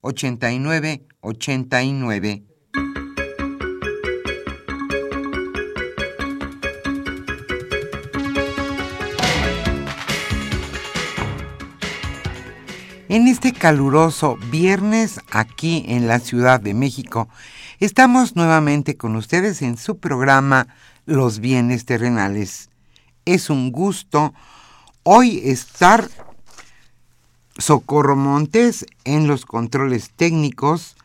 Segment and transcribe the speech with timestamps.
[0.00, 2.44] 89 89.
[13.10, 17.28] En este caluroso viernes aquí en la Ciudad de México,
[17.80, 20.68] estamos nuevamente con ustedes en su programa
[21.06, 22.68] Los bienes terrenales.
[23.24, 24.34] Es un gusto
[25.04, 26.08] hoy estar
[27.58, 30.96] Socorro Montes en los controles técnicos,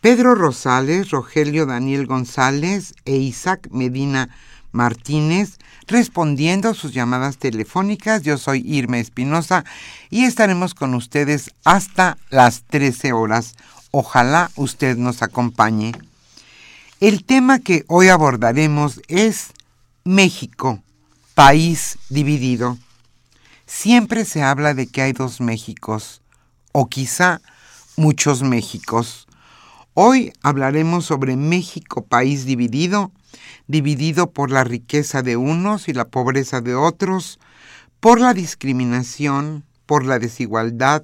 [0.00, 4.28] Pedro Rosales, Rogelio Daniel González e Isaac Medina
[4.72, 8.22] Martínez respondiendo a sus llamadas telefónicas.
[8.22, 9.64] Yo soy Irma Espinosa
[10.10, 13.54] y estaremos con ustedes hasta las 13 horas.
[13.92, 15.92] Ojalá usted nos acompañe.
[16.98, 19.52] El tema que hoy abordaremos es
[20.04, 20.82] México,
[21.34, 22.78] país dividido.
[23.74, 26.20] Siempre se habla de que hay dos Méxicos,
[26.72, 27.40] o quizá
[27.96, 29.26] muchos Méxicos.
[29.94, 33.12] Hoy hablaremos sobre México, país dividido,
[33.68, 37.40] dividido por la riqueza de unos y la pobreza de otros,
[37.98, 41.02] por la discriminación, por la desigualdad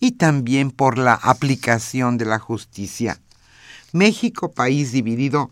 [0.00, 3.20] y también por la aplicación de la justicia.
[3.92, 5.50] México, país dividido,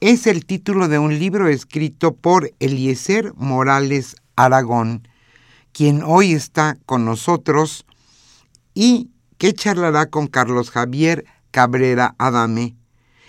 [0.00, 5.08] es el título de un libro escrito por Eliezer Morales Aragón,
[5.74, 7.84] quien hoy está con nosotros
[8.72, 12.76] y que charlará con Carlos Javier Cabrera Adame.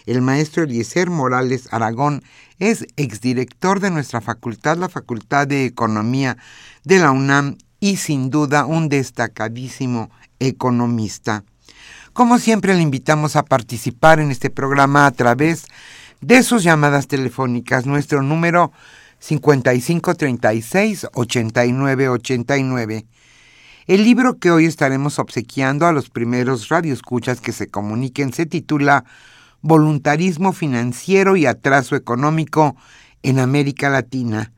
[0.05, 2.23] El maestro Eliezer Morales Aragón
[2.59, 6.37] es exdirector de nuestra facultad, la Facultad de Economía
[6.83, 11.43] de la UNAM y sin duda un destacadísimo economista.
[12.13, 15.65] Como siempre le invitamos a participar en este programa a través
[16.21, 17.87] de sus llamadas telefónicas.
[17.87, 18.71] Nuestro número
[19.19, 23.05] 5536 8989.
[23.87, 29.05] El libro que hoy estaremos obsequiando a los primeros radioescuchas que se comuniquen se titula
[29.61, 32.75] Voluntarismo financiero y atraso económico
[33.23, 34.51] en América Latina.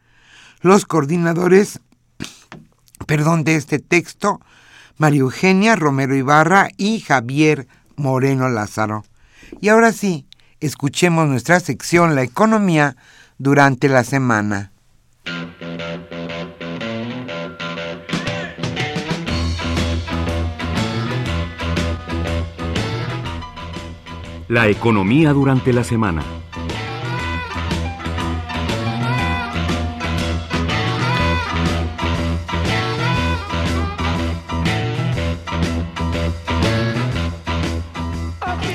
[0.62, 1.80] Los coordinadores,
[3.08, 4.40] perdón, de este texto,
[4.98, 9.04] María Eugenia Romero Ibarra y Javier Moreno Lázaro.
[9.62, 10.26] Y ahora sí,
[10.60, 12.96] escuchemos nuestra sección La economía
[13.38, 14.72] durante la semana.
[24.48, 26.24] La economía durante la semana.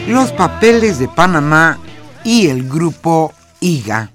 [0.07, 1.79] Los papeles de Panamá
[2.23, 4.11] y el grupo IGA.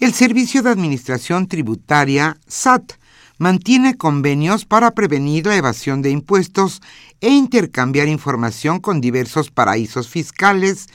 [0.00, 2.92] El Servicio de Administración Tributaria, SAT,
[3.36, 6.80] mantiene convenios para prevenir la evasión de impuestos
[7.20, 10.86] e intercambiar información con diversos paraísos fiscales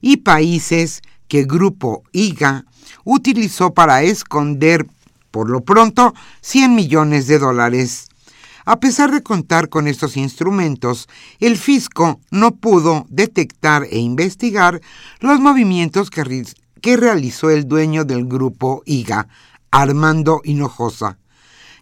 [0.00, 2.64] y países que Grupo IGA
[3.04, 4.86] utilizó para esconder,
[5.30, 8.08] por lo pronto, 100 millones de dólares.
[8.64, 11.06] A pesar de contar con estos instrumentos,
[11.38, 14.80] el fisco no pudo detectar e investigar
[15.20, 16.24] los movimientos que
[16.80, 19.28] que realizó el dueño del grupo IGA,
[19.70, 21.18] Armando Hinojosa,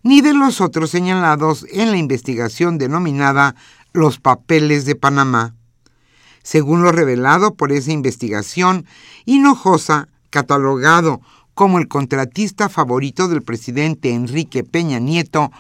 [0.03, 3.55] ni de los otros señalados en la investigación denominada
[3.93, 5.55] Los Papeles de Panamá.
[6.43, 8.87] Según lo revelado por esa investigación,
[9.25, 11.21] Hinojosa, catalogado
[11.55, 15.51] como el contratista favorito del presidente Enrique Peña Nieto,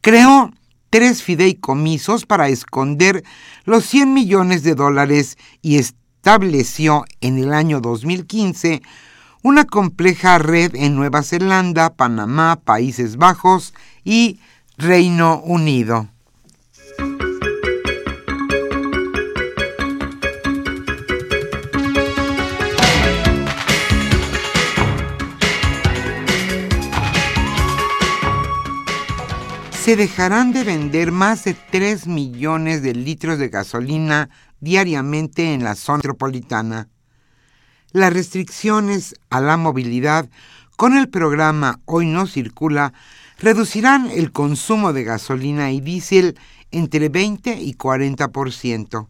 [0.00, 0.50] creó
[0.90, 3.24] tres fideicomisos para esconder
[3.64, 5.78] los 100 millones de dólares y
[6.24, 8.80] estableció en el año 2015
[9.42, 13.74] una compleja red en Nueva Zelanda, Panamá, Países Bajos
[14.04, 14.40] y
[14.78, 16.08] Reino Unido.
[29.84, 34.30] se dejarán de vender más de 3 millones de litros de gasolina
[34.64, 36.88] diariamente en la zona metropolitana.
[37.92, 40.28] Las restricciones a la movilidad
[40.76, 42.92] con el programa Hoy no circula
[43.38, 46.36] reducirán el consumo de gasolina y diésel
[46.72, 49.06] entre 20 y 40%.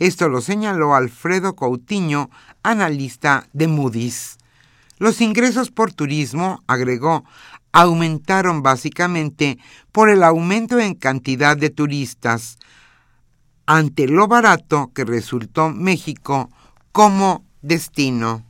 [0.00, 2.30] Esto lo señaló Alfredo Coutinho,
[2.64, 4.36] analista de Moody's.
[4.98, 7.24] Los ingresos por turismo, agregó,
[7.70, 9.58] aumentaron básicamente
[9.92, 12.58] por el aumento en cantidad de turistas,
[13.72, 16.50] ante lo barato que resultó México
[16.90, 18.44] como destino.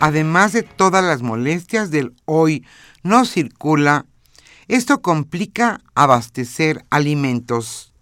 [0.00, 2.66] Además de todas las molestias del hoy
[3.04, 4.06] no circula,
[4.66, 7.92] esto complica abastecer alimentos.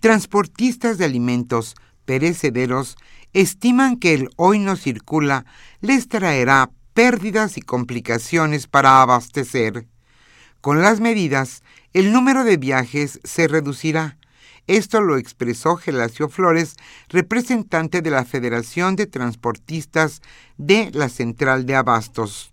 [0.00, 1.74] Transportistas de alimentos
[2.06, 2.96] perecederos
[3.34, 5.44] estiman que el hoy no circula
[5.82, 9.86] les traerá pérdidas y complicaciones para abastecer.
[10.62, 11.62] Con las medidas,
[11.92, 14.16] el número de viajes se reducirá.
[14.66, 16.76] Esto lo expresó Gelacio Flores,
[17.08, 20.22] representante de la Federación de Transportistas
[20.56, 22.52] de la Central de Abastos.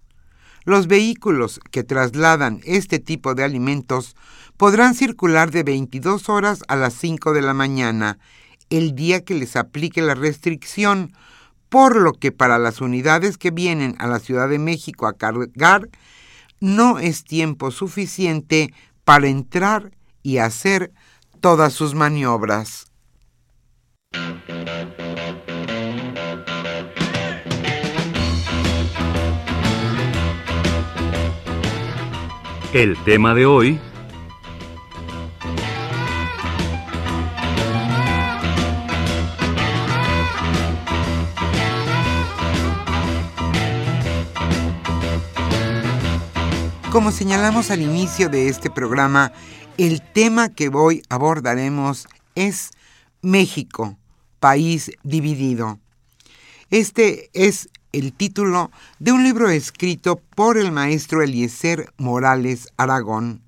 [0.65, 4.18] Los vehículos que trasladan este tipo de alimentos
[4.57, 8.18] podrán circular de 22 horas a las 5 de la mañana,
[8.69, 11.14] el día que les aplique la restricción,
[11.69, 15.90] por lo que para las unidades que vienen a la Ciudad de México a cargar,
[16.59, 18.73] no es tiempo suficiente
[19.04, 19.92] para entrar
[20.23, 20.92] y hacer
[21.40, 22.92] todas sus maniobras.
[32.73, 33.80] El tema de hoy
[46.97, 49.31] Como señalamos al inicio de este programa,
[49.77, 52.71] el tema que hoy abordaremos es
[53.21, 53.95] México,
[54.39, 55.77] país dividido.
[56.71, 63.44] Este es el título de un libro escrito por el maestro Eliezer Morales Aragón.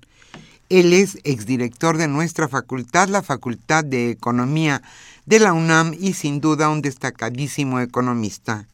[0.68, 4.80] Él es exdirector de nuestra facultad, la Facultad de Economía
[5.26, 8.68] de la UNAM y sin duda un destacadísimo economista.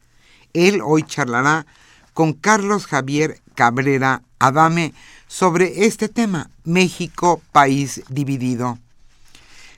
[0.53, 1.65] Él hoy charlará
[2.13, 4.93] con Carlos Javier Cabrera Adame
[5.27, 8.77] sobre este tema, México, país dividido.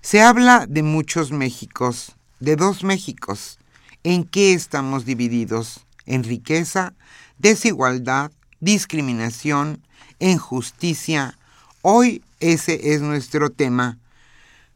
[0.02, 3.58] Se habla de muchos Méxicos, de dos Méxicos.
[4.04, 5.86] ¿En qué estamos divididos?
[6.06, 6.94] ¿En riqueza,
[7.38, 9.82] desigualdad, discriminación,
[10.20, 11.38] injusticia?
[11.82, 13.98] Hoy ese es nuestro tema.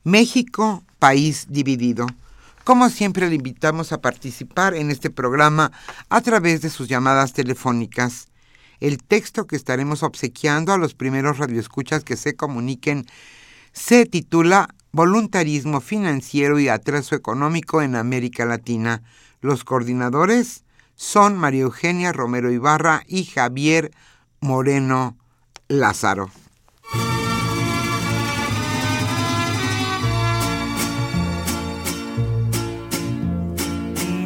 [0.04, 2.08] México, país dividido.
[2.64, 5.72] Como siempre, le invitamos a participar en este programa
[6.10, 8.28] a través de sus llamadas telefónicas.
[8.84, 13.06] El texto que estaremos obsequiando a los primeros radioescuchas que se comuniquen
[13.72, 19.02] se titula Voluntarismo financiero y atraso económico en América Latina.
[19.40, 20.66] Los coordinadores
[20.98, 23.92] son María Eugenia Romero Ibarra y Javier
[24.42, 25.16] Moreno
[25.70, 26.30] Lázaro.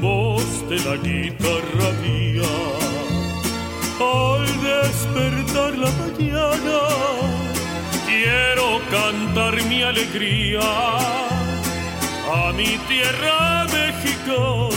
[0.01, 1.76] Voz de la guitarra
[5.17, 6.79] la mañana,
[8.05, 10.61] quiero cantar mi alegría
[12.39, 14.69] a mi tierra mexicana.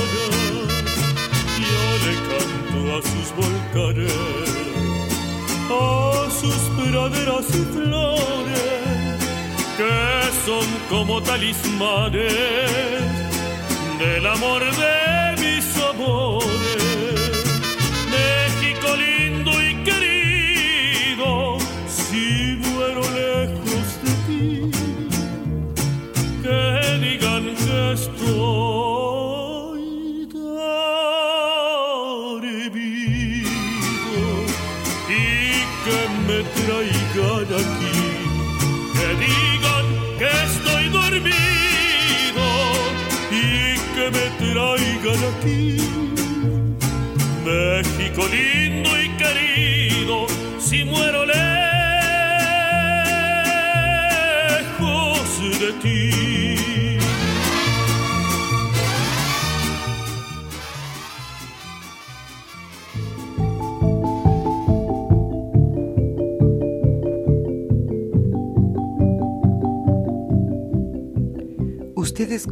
[1.68, 4.50] Yo le canto a sus volcanes
[5.70, 9.20] a sus praderas y flores
[9.76, 9.96] que
[10.44, 12.32] son como talismanes
[13.98, 16.79] del amor de mis amores.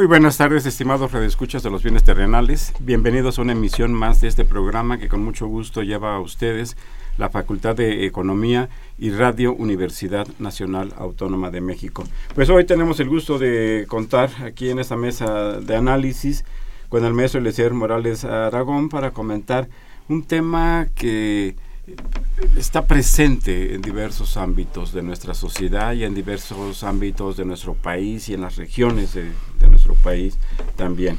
[0.00, 2.72] Muy buenas tardes, estimados redescuchas de los bienes terrenales.
[2.80, 6.78] Bienvenidos a una emisión más de este programa que con mucho gusto lleva a ustedes
[7.18, 12.04] la Facultad de Economía y Radio Universidad Nacional Autónoma de México.
[12.34, 16.46] Pues hoy tenemos el gusto de contar aquí en esta mesa de análisis
[16.88, 19.68] con el maestro Eliezer Morales Aragón para comentar
[20.08, 21.56] un tema que
[22.56, 28.28] está presente en diversos ámbitos de nuestra sociedad y en diversos ámbitos de nuestro país
[28.28, 29.30] y en las regiones de,
[29.68, 30.38] nuestro país
[30.76, 31.18] también.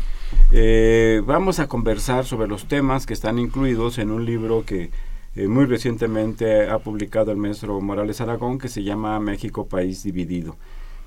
[0.52, 4.92] Eh, vamos a conversar sobre los temas que están incluidos en un libro que
[5.36, 10.58] eh, muy recientemente ha publicado el maestro Morales Aragón que se llama México País Dividido.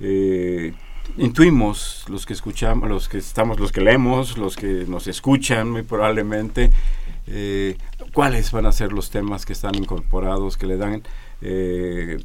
[0.00, 0.73] Eh,
[1.18, 5.83] intuimos los que escuchamos, los que estamos, los que leemos, los que nos escuchan muy
[5.83, 6.71] probablemente,
[7.26, 7.76] eh,
[8.12, 11.02] cuáles van a ser los temas que están incorporados, que le dan
[11.40, 12.18] eh,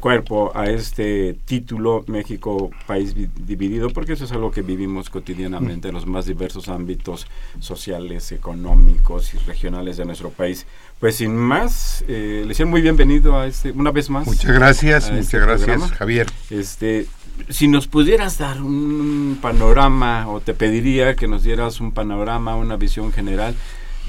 [0.00, 5.94] cuerpo a este título México País Dividido, porque eso es algo que vivimos cotidianamente en
[5.94, 7.26] los más diversos ámbitos
[7.60, 10.66] sociales, económicos y regionales de nuestro país.
[10.98, 14.26] Pues sin más, eh, le muy bienvenido a este, una vez más.
[14.26, 16.26] Muchas gracias, muchas este gracias, Javier.
[16.48, 17.06] Este,
[17.48, 22.76] si nos pudieras dar un panorama, o te pediría que nos dieras un panorama, una
[22.76, 23.54] visión general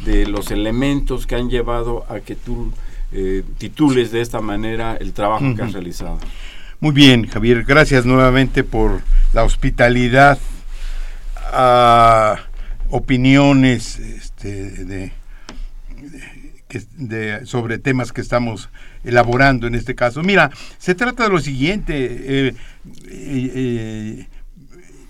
[0.06, 2.72] de los elementos que han llevado a que tú
[3.12, 6.18] eh, titules de esta manera el trabajo que has realizado.
[6.80, 9.02] Muy bien, Javier, gracias nuevamente por
[9.34, 10.40] la hospitalidad
[11.54, 12.38] a
[12.90, 15.12] opiniones este, de,
[16.98, 18.70] de, sobre temas que estamos
[19.04, 20.24] elaborando en este caso.
[20.24, 22.48] Mira, se trata de lo siguiente.
[22.48, 22.56] Eh,
[23.10, 24.28] eh,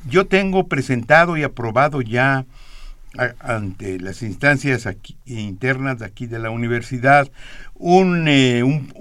[0.09, 2.45] yo tengo presentado y aprobado ya
[3.39, 4.87] ante las instancias
[5.25, 7.29] internas de aquí de la universidad
[7.75, 8.93] un, eh, un,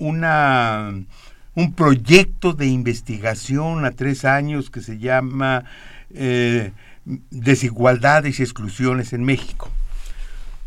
[1.54, 5.64] un proyecto de investigación a tres años que se llama
[6.14, 6.72] eh,
[7.30, 9.70] Desigualdades y Exclusiones en México.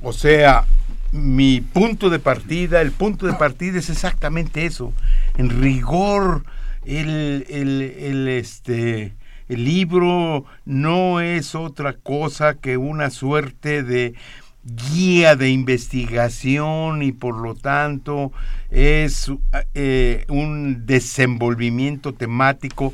[0.02, 0.66] O sea,
[1.12, 4.94] mi punto de partida, el punto de partida es exactamente eso.
[5.38, 6.44] En rigor,
[6.86, 9.14] el, el, el este,
[9.54, 14.16] el libro no es otra cosa que una suerte de
[14.64, 18.32] guía de investigación y por lo tanto
[18.72, 19.32] es
[19.74, 22.94] eh, un desenvolvimiento temático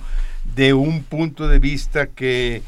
[0.56, 2.64] de un punto de vista que,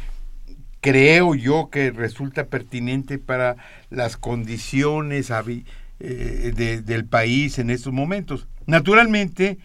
[0.81, 3.55] creo yo que resulta pertinente para
[3.89, 5.31] las condiciones
[5.99, 8.47] eh, del país en estos momentos.
[8.65, 9.59] Naturalmente,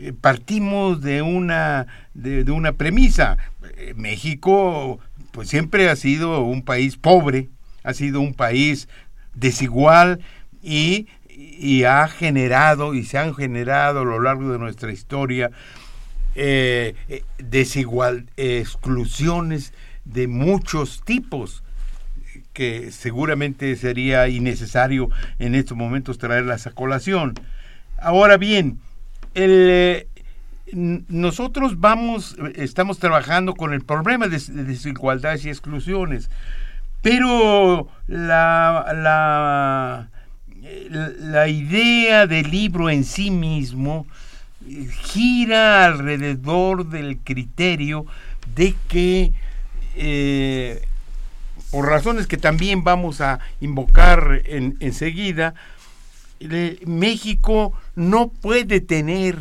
[0.00, 3.36] eh, partimos de una, de, una premisa.
[3.76, 5.00] Eh, México
[5.32, 7.48] pues siempre ha sido un país pobre,
[7.82, 8.88] ha sido un país
[9.34, 10.20] desigual
[10.62, 15.50] y, y ha generado y se han generado a lo largo de nuestra historia
[17.38, 19.72] desigual, exclusiones
[20.04, 21.64] de muchos tipos
[22.52, 27.34] que seguramente sería innecesario en estos momentos traerlas a colación.
[27.96, 28.78] Ahora bien,
[29.38, 30.06] el,
[30.72, 36.30] nosotros vamos, estamos trabajando con el problema de, desigualdades y exclusiones,
[37.02, 40.08] pero la, la,
[41.20, 44.06] la idea del libro en sí mismo
[45.02, 48.04] gira alrededor del criterio
[48.54, 49.32] de que
[49.96, 50.82] eh,
[51.70, 55.54] por razones que también vamos a invocar enseguida,
[56.40, 59.36] México no puede tener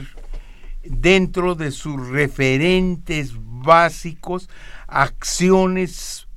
[0.83, 4.49] dentro de sus referentes básicos
[4.87, 6.27] acciones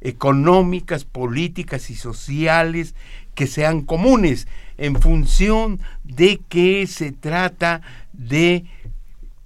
[0.00, 2.94] económicas, políticas y sociales
[3.34, 4.48] que sean comunes
[4.78, 8.64] en función de que se trata de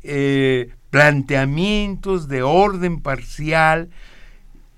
[0.02, 3.90] eh, planteamientos de orden parcial,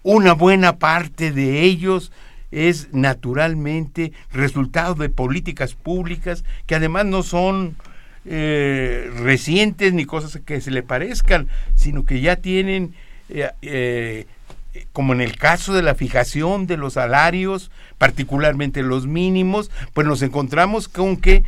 [0.02, 2.12] una buena parte de ellos
[2.52, 7.76] es naturalmente resultado de políticas públicas que además no son
[8.25, 12.94] eh, recientes ni cosas que se le parezcan, sino que ya tienen,
[13.30, 14.26] eh, eh,
[14.92, 20.23] como en el caso de la fijación de los salarios, particularmente los mínimos, pues nos
[20.23, 21.44] encontramos con que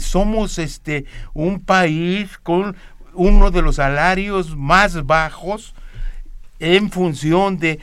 [0.00, 1.04] somos este
[1.34, 2.76] un país con
[3.14, 5.74] uno de los salarios más bajos
[6.60, 7.80] en función de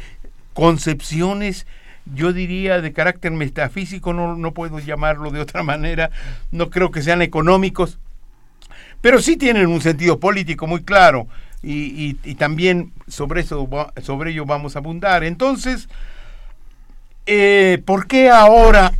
[0.53, 1.67] concepciones
[2.13, 6.11] yo diría de carácter metafísico, no, no puedo llamarlo de otra manera,
[6.51, 7.99] no creo que sean económicos,
[9.01, 11.27] pero sí tienen un sentido político muy claro
[11.61, 13.67] y, también sobre, eso,
[14.01, 15.23] sobre ello vamos a abundar.
[15.23, 15.89] Entonces,
[17.25, 18.93] eh, ¿por qué ahora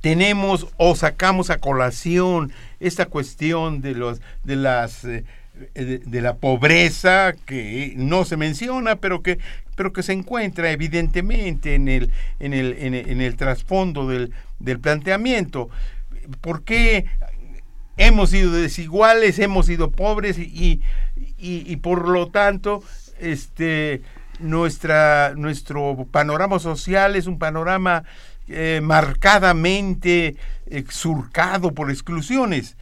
[0.00, 5.04] tenemos o sacamos a colación esta cuestión de, los, de las...
[5.04, 5.24] Eh,
[5.74, 9.38] de, la pobreza que no se menciona, pero que,
[9.82, 15.70] pero que se encuentra evidentemente en el, en el, en el, trasfondo del, del, planteamiento.
[16.40, 17.06] ¿Por qué
[17.96, 20.82] hemos sido desiguales, hemos sido pobres y,
[21.36, 22.84] y, por lo tanto
[23.18, 24.02] este,
[24.38, 28.04] nuestra, nuestro panorama social es un panorama
[28.46, 30.36] eh, marcadamente
[30.90, 32.76] surcado por exclusiones.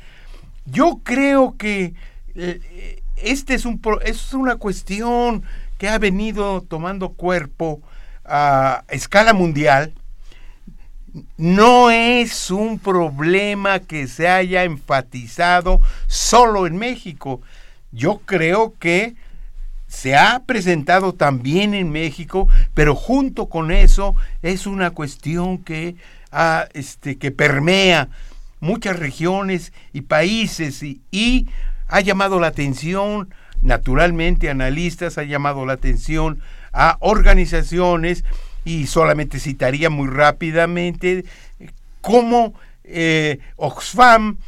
[0.67, 1.95] Yo creo que
[2.35, 5.45] eh, este es, un, es una cuestión
[5.81, 7.81] que ha venido tomando cuerpo
[8.27, 9.95] a escala mundial.
[11.39, 17.41] No es un problema que se haya enfatizado solo en México.
[17.93, 19.15] Yo creo que
[19.89, 25.97] se ha presentado también en México, pero junto con eso es una cuestión que,
[26.75, 28.11] este, que permea
[28.61, 31.49] muchas regiones y países y,
[31.89, 36.41] ha llamado la atención, naturalmente, analistas, ha llamado la atención
[36.73, 38.25] a organizaciones
[38.65, 41.25] y solamente citaría muy rápidamente
[42.01, 44.39] como eh, Oxfam,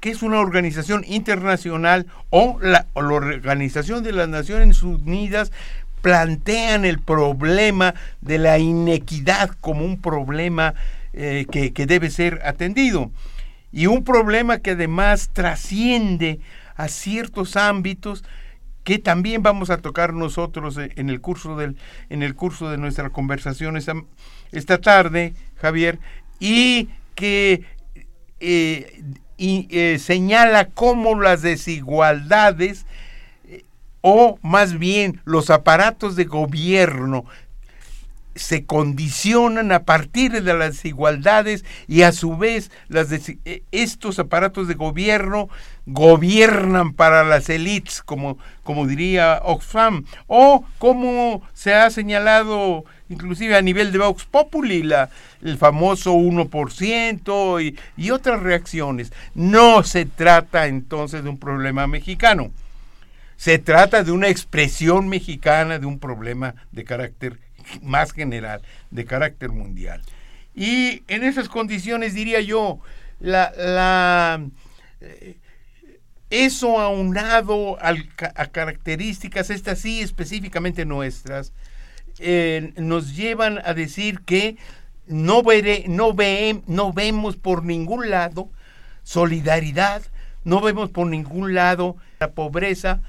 [0.00, 5.50] que es una organización internacional, o la, Organización de las Naciones Unidas,
[6.02, 10.74] plantean el problema de la inequidad como un problema
[11.12, 13.10] eh, que, que, debe ser atendido.
[13.72, 16.38] Y un problema que además trasciende
[16.76, 18.24] a ciertos ámbitos
[18.88, 21.76] que también vamos a tocar nosotros en el curso, del,
[22.08, 23.92] en el curso de nuestra conversación esta,
[24.50, 25.98] esta tarde, Javier,
[26.40, 27.64] y que
[28.40, 29.02] eh,
[29.36, 32.86] eh, señala cómo las desigualdades
[33.46, 33.66] eh,
[34.00, 37.26] o más bien los aparatos de gobierno
[38.38, 42.70] se condicionan a partir de las desigualdades y a su vez
[43.44, 45.48] e, estos aparatos de gobierno
[45.86, 53.62] gobiernan para las élites, como, como diría Oxfam, o como se ha señalado inclusive a
[53.62, 55.08] nivel de Vox Populi, la,
[55.42, 59.12] el famoso 1% y, y otras reacciones.
[59.34, 62.50] No se trata entonces de un problema mexicano,
[63.36, 67.38] se trata de una expresión mexicana de un problema de carácter
[67.82, 70.02] más general, de carácter mundial.
[70.54, 72.80] Y en esas condiciones diría yo,
[73.20, 74.44] la, la,
[75.00, 75.36] eh,
[76.30, 81.52] eso aunado a características, estas sí específicamente nuestras,
[82.18, 84.56] eh, nos llevan a decir que
[85.06, 88.50] no, veré, no, ve, no vemos por ningún lado
[89.04, 90.02] solidaridad,
[90.44, 93.00] no vemos por ningún lado la pobreza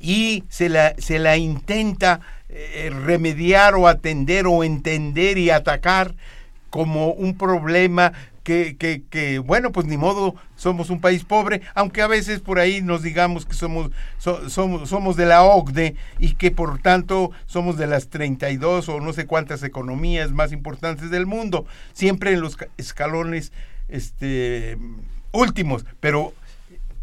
[0.00, 2.20] y se la, se la intenta
[2.56, 6.14] eh, remediar o atender o entender y atacar
[6.70, 8.12] como un problema
[8.44, 13.02] que, bueno, pues ni modo, somos un país pobre, aunque a veces por ahí nos
[13.02, 18.08] digamos que somos, somos, somos de la OCDE y que por tanto somos de las
[18.08, 23.52] 32 o no sé cuántas economías más importantes del mundo, siempre en los escalones
[23.88, 24.78] este,
[25.32, 26.34] últimos, pero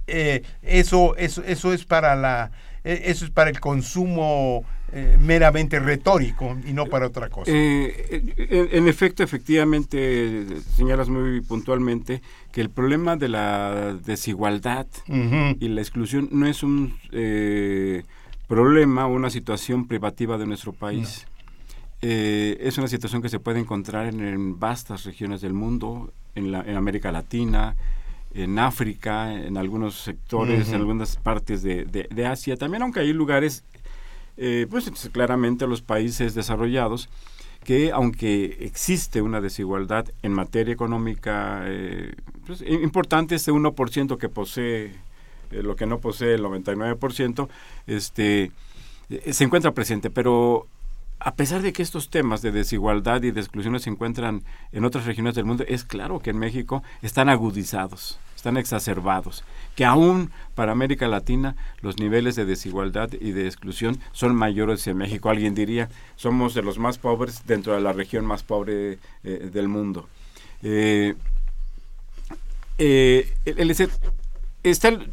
[0.07, 2.51] eh, eso, eso, eso es para la
[2.83, 7.49] e, eso es para el consumo eh, meramente retórico y no para otra cosa.
[7.53, 15.81] Eh, en, efecto, efectivamente, señalas muy puntualmente que el problema de la desigualdad y la
[15.81, 18.03] exclusión no es un eh,
[18.47, 21.25] problema o una situación privativa de nuestro país.
[22.01, 26.75] es una situación que se puede encontrar en, vastas regiones del mundo, en, la, en
[26.75, 27.77] América Latina,
[28.33, 33.63] en África, en algunos sectores, en algunas partes de, de, Asia, también aunque hay lugares,
[34.43, 37.09] eh, pues claramente los países desarrollados,
[37.63, 42.15] que aunque existe una desigualdad en materia económica eh,
[42.47, 44.95] pues, importante, ese 1% que posee
[45.51, 47.49] eh, lo que no posee el 99%,
[47.85, 48.51] este,
[49.29, 50.65] se encuentra presente, pero
[51.23, 55.05] a pesar de que estos temas de desigualdad y de exclusión se encuentran en otras
[55.05, 59.43] regiones del mundo, es claro que en México están agudizados, están exacerbados,
[59.75, 64.97] que aún para América Latina los niveles de desigualdad y de exclusión son mayores en
[64.97, 65.29] México.
[65.29, 69.67] Alguien diría, somos de los más pobres dentro de la región más pobre eh, del
[69.67, 70.07] mundo.
[70.63, 71.15] Eh,
[72.79, 73.31] eh,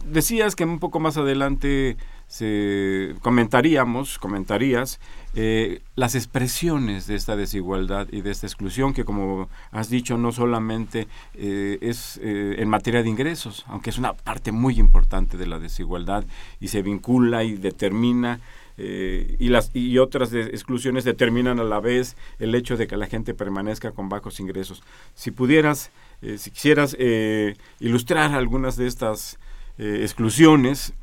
[0.06, 5.00] decías que un poco más adelante se comentaríamos, comentarías
[5.34, 10.30] eh, las expresiones de esta desigualdad y de esta exclusión que como has dicho no
[10.30, 15.46] solamente eh, es eh, en materia de ingresos, aunque es una parte muy importante de
[15.46, 16.24] la desigualdad
[16.60, 18.40] y se vincula y determina
[18.80, 23.34] y las y otras exclusiones determinan a la vez el hecho de que la gente
[23.34, 24.84] permanezca con bajos ingresos.
[25.16, 25.90] Si pudieras,
[26.36, 26.96] si quisieras
[27.80, 29.36] ilustrar algunas de estas
[29.78, 30.94] exclusiones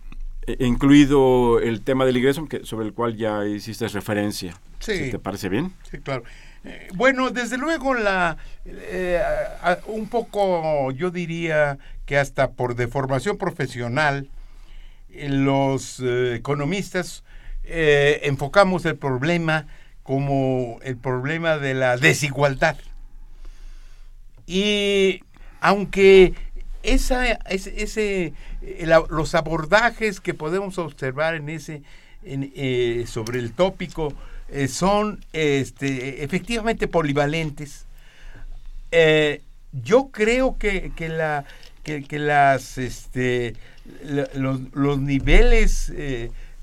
[0.60, 4.56] incluido el tema del ingreso que, sobre el cual ya hiciste referencia.
[4.80, 5.10] Sí.
[5.12, 5.74] ¿Te parece bien?
[5.90, 6.24] Sí, claro.
[6.66, 9.22] Eh, bueno, desde luego la eh,
[9.86, 14.28] un poco yo diría que hasta por deformación profesional
[15.12, 17.24] eh, los economistas
[17.68, 19.66] enfocamos el problema
[20.04, 22.78] como el problema de la desigualdad.
[24.46, 25.22] Y
[25.62, 26.34] aunque
[26.84, 28.34] esa, ese,
[28.66, 31.84] eh, los abordajes que podemos observar en ese,
[32.24, 34.12] eh, sobre el tópico
[34.50, 37.86] eh, son este, efectivamente polivalentes.
[39.84, 41.46] yo creo que, que la,
[41.84, 43.56] que, las, este,
[44.34, 45.94] los, los niveles,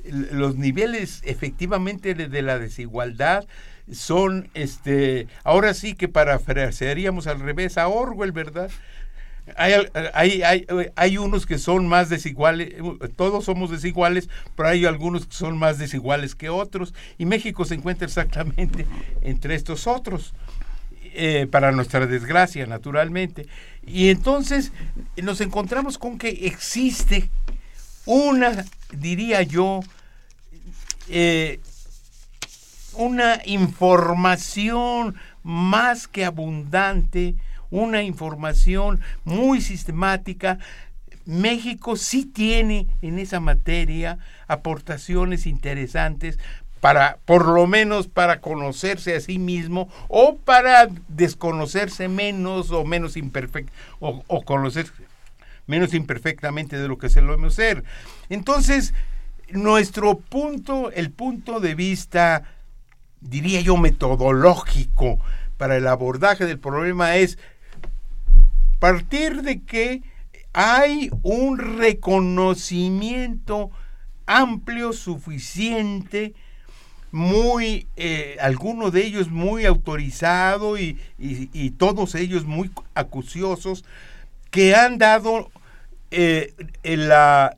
[0.04, 3.44] los niveles efectivamente de, la desigualdad
[3.92, 8.70] son, este, ahora sí que parafrasearíamos al revés a Orwell, ¿verdad?
[9.56, 9.74] Hay,
[10.14, 12.74] hay, hay, hay, unos que son más desiguales,
[13.16, 17.74] todos somos desiguales, pero hay algunos que son más desiguales que otros, y México se
[17.74, 18.86] encuentra exactamente
[19.22, 20.34] entre estos otros,
[21.14, 23.46] eh, para nuestra desgracia, naturalmente.
[23.86, 24.72] Y entonces
[25.22, 27.28] nos encontramos con que existe
[28.06, 29.80] una, diría yo,
[31.08, 31.60] eh,
[32.94, 37.34] una información más que abundante,
[37.72, 40.58] una información muy sistemática.
[41.24, 46.38] México sí tiene en esa materia aportaciones interesantes
[46.80, 53.16] para, por lo menos para conocerse a sí mismo o para desconocerse menos o menos
[53.16, 54.92] imperfecto o, conocerse
[55.66, 57.84] menos imperfectamente de lo que se lo debe hacer.
[58.28, 58.94] Entonces,
[59.50, 62.42] nuestro punto, el punto de vista,
[63.20, 65.20] diría yo, metodológico
[65.56, 67.38] para el abordaje del problema es
[68.82, 70.02] partir de que
[70.52, 73.70] hay un reconocimiento
[74.26, 76.34] amplio, suficiente,
[77.12, 80.98] muy, eh, algunos de ellos muy autorizado y,
[81.78, 83.84] todos ellos muy acuciosos,
[84.50, 85.52] que han dado
[86.82, 87.54] la,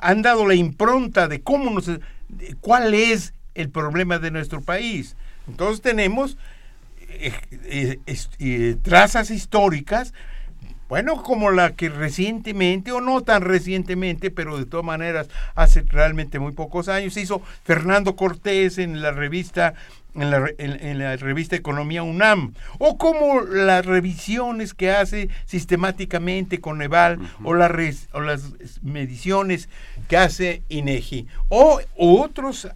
[0.00, 1.88] han dado la impronta de cómo nos,
[2.60, 5.14] cuál es el problema de nuestro país.
[5.46, 6.36] Entonces tenemos
[8.82, 10.12] trazas históricas
[10.90, 16.40] bueno, como la que recientemente, o no tan recientemente, pero de todas maneras hace realmente
[16.40, 19.74] muy pocos años, hizo Fernando Cortés en la revista
[20.16, 27.20] en la, en, la, revista Economía UNAM, o como las revisiones que hace sistemáticamente Coneval,
[27.44, 27.72] o, la
[28.12, 28.42] o las
[28.82, 29.68] mediciones
[30.08, 32.68] que hace INEGI, o otros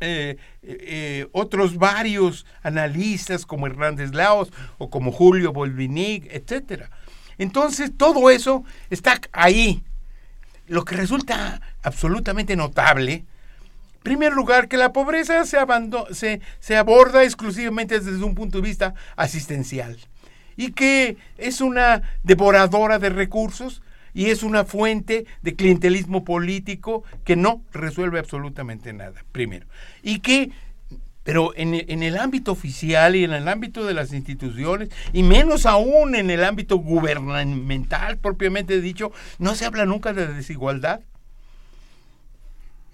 [0.00, 6.90] eh, eh, otros varios analistas como Hernández Laos o como Julio Bolvinic, etcétera.
[7.38, 9.82] Entonces, todo eso está ahí.
[10.68, 18.24] Lo que resulta absolutamente notable, en primer lugar, que la pobreza se, aborda exclusivamente desde
[18.24, 19.96] un punto de vista asistencial
[20.56, 23.82] y que es una devoradora de recursos
[24.16, 29.66] y es una fuente de clientelismo político que no resuelve absolutamente nada, primero.
[30.02, 30.50] Y que
[31.22, 36.14] pero en, el ámbito oficial y en el ámbito de las instituciones, y menos aún
[36.14, 41.00] en el ámbito gubernamental propiamente dicho, no se habla nunca de desigualdad.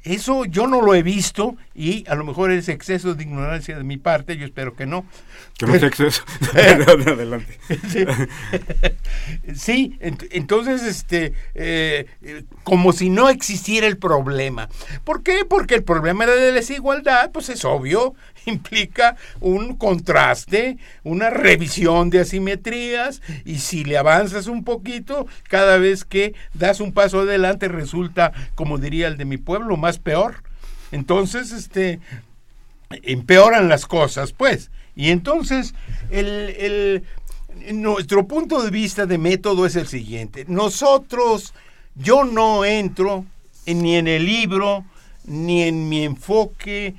[0.04, 3.84] Eso yo no lo he visto y a lo mejor es exceso de ignorancia de
[3.84, 5.06] mi parte, yo espero que no.
[5.58, 6.24] Que no sea exceso.
[6.52, 7.58] Adelante.
[9.54, 12.06] sí, entonces, este, eh,
[12.64, 14.68] como si no existiera el problema.
[15.04, 15.44] ¿Por qué?
[15.48, 18.14] Porque el problema de la desigualdad, pues es obvio,
[18.46, 26.04] implica un contraste, una revisión de asimetrías y si le avanzas un poquito, cada vez
[26.04, 30.42] que das un paso adelante resulta, como diría el de mi pueblo, más peor.
[30.90, 32.00] Entonces, este,
[33.02, 34.70] empeoran las cosas, pues.
[34.94, 35.74] Y entonces,
[36.10, 37.04] el,
[37.72, 40.44] nuestro punto de vista de método es el siguiente.
[40.48, 41.54] Nosotros,
[41.94, 43.24] yo no entro
[43.66, 44.84] ni en el libro,
[45.24, 46.94] ni en mi enfoque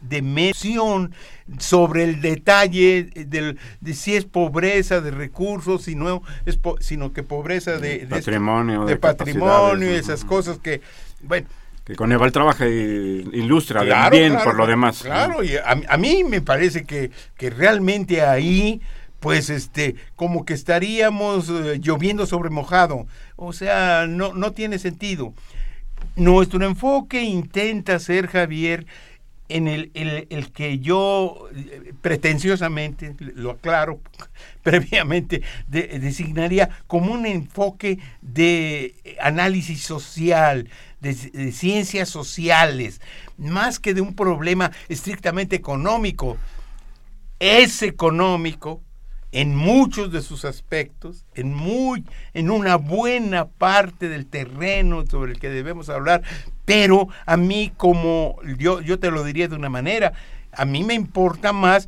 [0.00, 1.12] de mención
[1.58, 8.06] sobre el detalle de si es pobreza de recursos, sino, es sino que pobreza de,
[8.08, 10.80] patrimonio, de, patrimonio y esas cosas que,
[11.22, 11.46] bueno,
[11.84, 15.02] que Coneval trabaja y ilustra bien por lo demás.
[15.02, 18.80] Claro, y a, mí me parece que, que realmente ahí
[19.20, 23.06] pues este como que estaríamos eh, lloviendo sobre mojado
[23.36, 25.32] o sea no no tiene sentido.
[26.16, 28.86] Nuestro enfoque intenta ser Javier
[29.48, 34.00] en el, el, que yo eh, pretenciosamente, lo aclaro
[34.62, 40.68] previamente, designaría como un enfoque de análisis social,
[41.00, 43.00] de, ciencias sociales,
[43.36, 46.36] más que de un problema estrictamente económico.
[47.38, 48.82] Es económico
[49.36, 55.38] en muchos de sus aspectos, en muy, en una buena parte del terreno sobre el
[55.38, 56.22] que debemos hablar,
[56.64, 60.14] pero a mí como yo, yo te lo diría de una manera,
[60.52, 61.86] a mí me importa más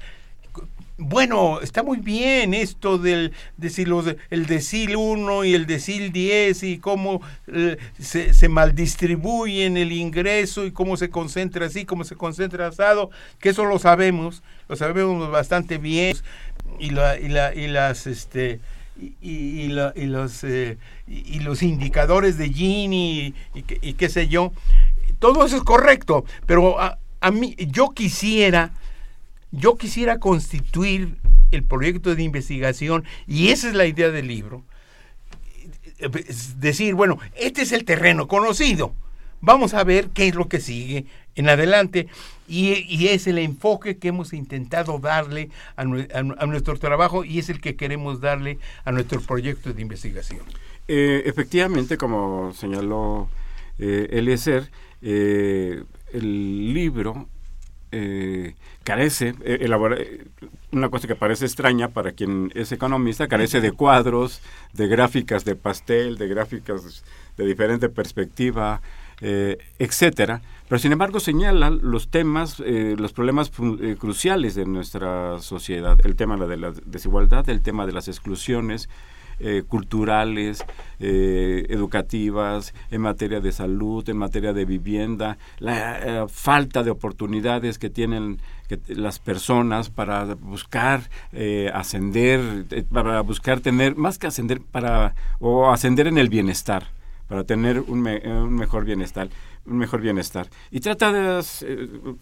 [0.99, 7.23] bueno, está muy bien esto del el decil 1 y el decil 10 y cómo
[7.47, 13.11] eh, se, se maldistribuyen el ingreso y cómo se concentra así, cómo se concentra asado,
[13.39, 16.17] que eso lo sabemos, lo sabemos bastante bien.
[16.81, 18.61] Y, la, y, la, y las este
[19.23, 24.53] y, los eh, y, los indicadores de Gini y, y, qué sé yo
[25.21, 28.73] todo eso es correcto pero a, a mí yo quisiera
[29.51, 31.17] yo quisiera constituir
[31.51, 34.65] el proyecto de investigación, y esa es la idea del libro,
[35.99, 38.93] es decir, bueno, este es el terreno conocido,
[39.41, 42.09] vamos a ver qué es lo que sigue en adelante,
[42.49, 47.77] y, es el enfoque que hemos intentado darle a, nuestro trabajo y es el que
[47.77, 50.41] queremos darle a nuestro proyecto de investigación.
[50.89, 53.29] Eh, efectivamente, como señaló
[53.79, 54.71] eh, Eliezer,
[55.03, 57.29] eh, el libro
[57.93, 60.25] eh, carece, eh, eh,
[60.73, 64.41] una cosa que parece extraña para quien es economista, carece de cuadros,
[64.73, 67.05] de gráficas de pastel, de gráficas
[67.37, 68.81] de diferente perspectiva,
[69.21, 70.43] eh, etcétera.
[70.69, 73.51] Pero sin embargo señala los temas, los problemas
[73.99, 78.91] cruciales de nuestra sociedad, el tema de la desigualdad, el tema de las exclusiones,
[79.41, 80.65] eh, culturales,
[80.99, 87.79] eh, educativas, en materia de salud, en materia de vivienda, la eh, falta de oportunidades
[87.79, 88.41] que tienen
[88.89, 91.09] las personas para buscar
[91.73, 96.89] ascender, para buscar tener, más que ascender, para, o ascender en el bienestar
[97.29, 99.29] para tener un, un, mejor bienestar
[99.67, 100.49] un mejor bienestar.
[100.71, 101.45] Y trata de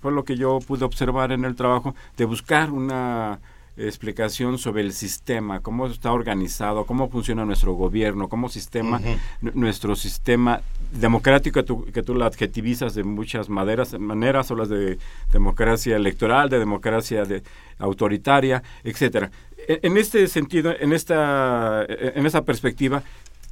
[0.00, 3.38] por lo que yo pude observar en el trabajo de buscar una
[3.76, 9.00] explicación sobre el sistema, cómo está organizado, cómo funciona nuestro gobierno, cómo sistema,
[9.40, 10.62] nuestro sistema
[10.92, 14.98] democrático, que tú, que tú lo adjetivizas de muchas maneras, maneras, hablas de
[15.32, 17.42] democracia electoral, de democracia de,
[17.78, 19.30] autoritaria, etcétera.
[19.68, 23.02] En, en este sentido, en esta, en esta perspectiva,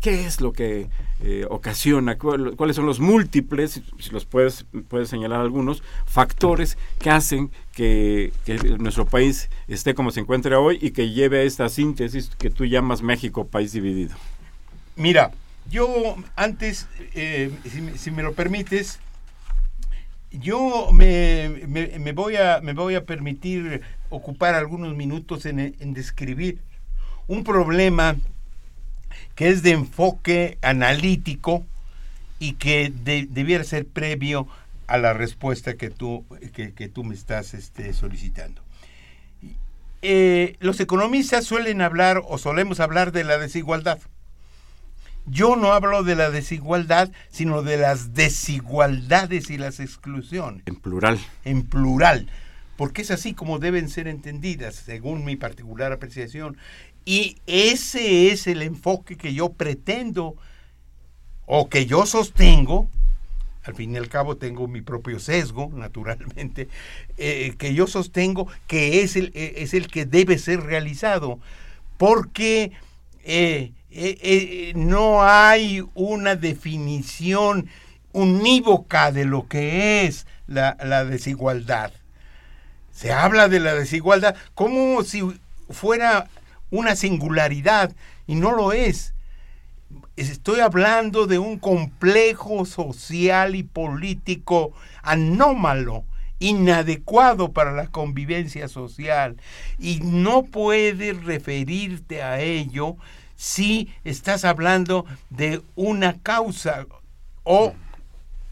[0.04, 0.88] ¿Qué es lo que
[1.22, 2.18] eh, ocasiona?
[2.18, 8.30] ¿Cuáles son los múltiples, si los puedes, puedes señalar algunos, factores que hacen que,
[8.78, 12.66] nuestro país esté como se encuentra hoy y que lleve a esta síntesis que tú
[12.66, 14.14] llamas México país dividido?
[14.94, 15.30] Mira,
[15.70, 17.50] yo antes, eh,
[17.96, 19.00] si, me lo permites,
[20.30, 26.60] yo me, me, voy a, me voy a permitir ocupar algunos minutos en describir
[27.26, 28.16] un problema
[29.34, 31.64] que es de enfoque analítico
[32.38, 34.46] y que debiera ser previo
[34.86, 38.62] a la respuesta que tú, que, tú me estás este, solicitando.
[40.02, 43.98] Eh, los economistas suelen hablar o solemos hablar de la desigualdad.
[45.26, 50.62] Yo no hablo de la desigualdad, sino de las desigualdades y las exclusiones.
[50.66, 51.18] En plural.
[51.46, 52.28] En plural,
[52.76, 56.58] porque es así como deben ser entendidas, según mi particular apreciación.
[57.04, 60.36] Y ese es el enfoque que yo pretendo
[61.46, 62.88] o que yo sostengo,
[63.62, 66.68] al fin y al cabo tengo mi propio sesgo, naturalmente,
[67.16, 71.38] eh, que yo sostengo que es el, eh, es el que debe ser realizado,
[71.98, 72.72] porque
[73.22, 73.72] eh,
[74.74, 77.68] no hay una definición
[78.12, 81.92] unívoca de lo que es la, la desigualdad.
[82.92, 85.22] Se habla de la desigualdad como si
[85.68, 86.28] fuera
[86.74, 87.94] una singularidad
[88.26, 89.14] y no lo es.
[90.16, 96.04] Estoy hablando de un complejo social y político anómalo,
[96.40, 99.36] inadecuado para la convivencia social
[99.78, 102.96] y no puedes referirte a ello
[103.36, 106.86] si estás hablando de una causa
[107.44, 107.72] o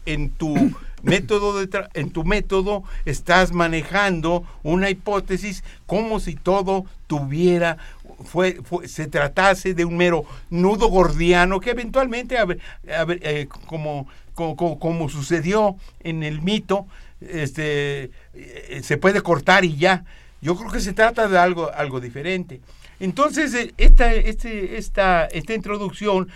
[0.05, 0.55] en tu
[1.03, 7.77] método de en tu método estás manejando una hipótesis como si todo tuviera
[8.23, 12.37] fue, se tratase de un mero nudo gordiano que eventualmente,
[12.85, 16.87] eh, como, como, sucedió en el mito,
[17.21, 20.05] este, eh, se puede cortar y ya.
[20.41, 22.59] Yo creo que se trata de algo, algo diferente.
[22.99, 26.29] Entonces, eh, esta, este, esta, esta introducción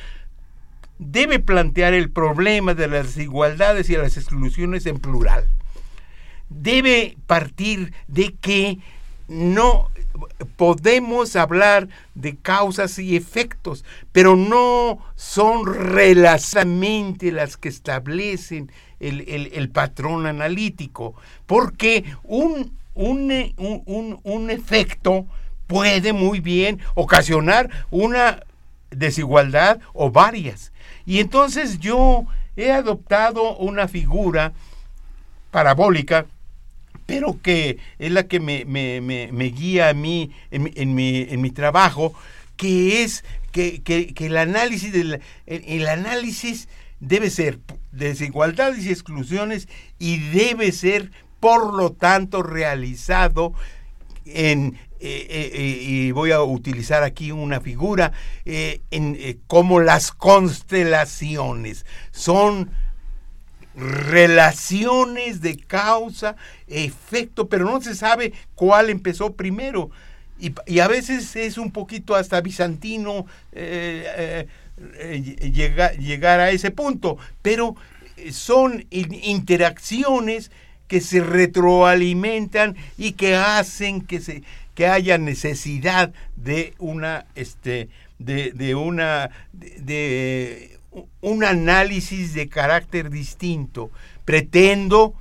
[1.00, 5.46] debe plantear el problema de las desigualdades y las exclusiones en plural.
[6.50, 8.80] Debe partir de que
[9.28, 9.90] no
[10.56, 20.26] podemos hablar de causas y efectos, pero no son relacionadamente las que establecen el, patrón
[20.26, 21.14] analítico,
[21.46, 25.26] porque un, un, un efecto
[25.68, 28.44] puede muy bien ocasionar una
[28.90, 30.72] desigualdad o varias.
[31.06, 32.26] Y entonces yo
[32.56, 34.54] he adoptado una figura
[35.52, 36.26] parabólica
[37.08, 41.50] pero que es la que me, me, me, guía a mí en, mi, en mi
[41.50, 42.14] trabajo,
[42.58, 46.68] que es que, que, que el análisis del, el, análisis
[47.00, 47.60] debe ser
[47.92, 49.68] desigualdades y exclusiones
[49.98, 53.54] y debe ser por lo tanto realizado
[54.26, 58.12] en eh, eh, eh, y voy a utilizar aquí una figura
[58.46, 61.86] en, como las constelaciones.
[62.12, 62.72] Son
[63.78, 66.36] relaciones de causa,
[66.68, 69.92] efecto, pero no se sabe cuál empezó primero.
[70.40, 74.48] Y, a veces es un poquito hasta bizantino eh,
[75.00, 75.52] eh,
[76.00, 77.76] llegar a ese punto, pero
[78.32, 80.52] son interacciones
[80.88, 88.52] que se retroalimentan y que hacen que se que haya necesidad de una este de,
[88.52, 90.77] de una de
[91.22, 93.92] un análisis de carácter distinto.
[94.26, 95.14] Pretendo,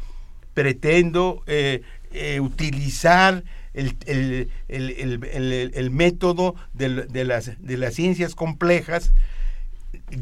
[0.54, 1.82] pretendo eh,
[2.12, 4.48] eh, utilizar el,
[5.90, 9.12] método de, las, de las ciencias complejas.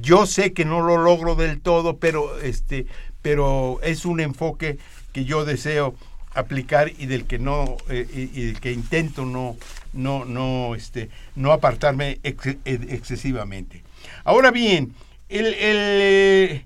[0.01, 2.87] Yo sé que no lo logro del todo, pero, este,
[3.23, 4.79] pero es un enfoque
[5.13, 5.95] que yo deseo
[6.35, 9.57] aplicar y del que no eh, y, del que intento no
[9.93, 13.85] no no este no apartarme excesivamente
[14.25, 14.93] ahora bien
[15.29, 16.64] el,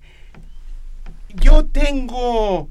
[1.35, 2.69] yo tengo,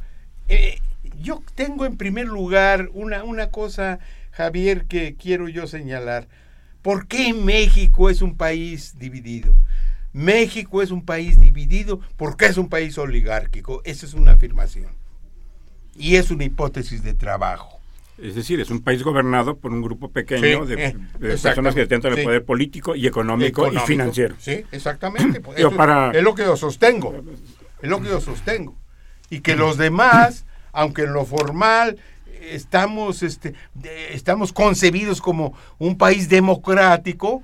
[0.50, 0.80] eh,
[1.20, 4.00] yo tengo en primer lugar una, una cosa,
[4.32, 6.28] Javier, que quiero yo señalar.
[6.82, 9.56] ¿Por qué México es un país dividido?
[10.14, 13.82] México es un país dividido porque es un país oligárquico.
[13.84, 14.92] Esa es una afirmación.
[15.96, 17.77] Y es una hipótesis de trabajo.
[18.18, 21.76] Es decir, es un país gobernado por un grupo pequeño Sí, de, eh, de personas
[21.76, 22.24] que detentan el sí.
[22.24, 23.84] poder político y económico, Económico.
[23.84, 24.36] y financiero.
[24.40, 25.40] Sí, exactamente.
[25.56, 27.14] Digo, eso para- Es lo que yo sostengo.
[27.82, 28.76] Es lo que yo sostengo.
[29.30, 31.98] Y que los demás, aunque en lo formal
[32.42, 33.54] estamos, este,
[34.12, 37.44] estamos concebidos como un país democrático,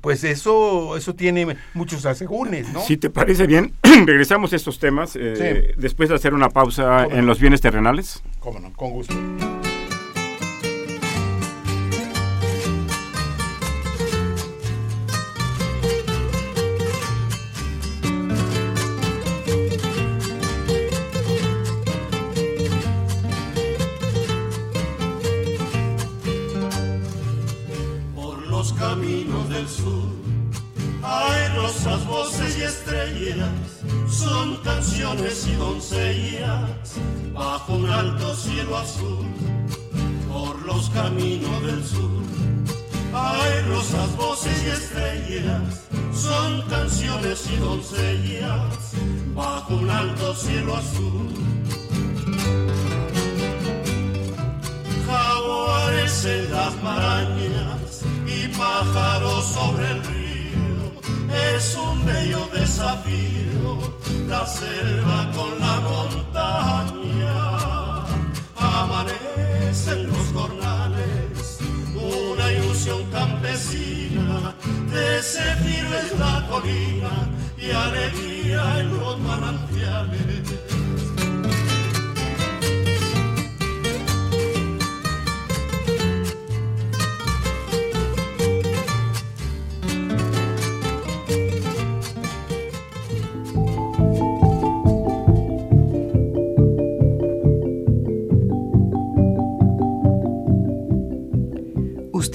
[0.00, 2.80] pues eso, eso tiene muchos asegúnes, ¿no?
[2.80, 3.74] Si te parece bien,
[4.06, 5.80] regresamos a estos temas eh, Sí.
[5.80, 7.26] después de hacer una pausa ¿Cómo en no?
[7.26, 8.22] los bienes terrenales.
[8.38, 9.14] Cómo no, con gusto.
[34.20, 36.94] Son canciones y doncellas,
[37.32, 39.26] bajo un alto cielo azul.
[40.28, 42.22] Por los caminos del sur.
[43.12, 48.92] Hay rosas, voces y estrellas, son canciones y doncellas,
[49.34, 51.28] bajo un alto cielo azul.
[55.06, 60.19] jaguares en las marañas y pájaros sobre el río.
[61.32, 63.78] Es un bello desafío
[64.28, 67.34] la selva con la montaña.
[68.56, 71.58] Amanecen los jornales,
[71.94, 74.54] una ilusión campesina.
[74.90, 75.20] De
[76.18, 77.28] la colina
[77.58, 80.69] y alegría en los manantiales.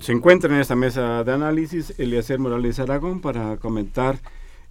[0.00, 4.18] se encuentra en esta mesa de análisis Eliezer Morales Aragón para comentar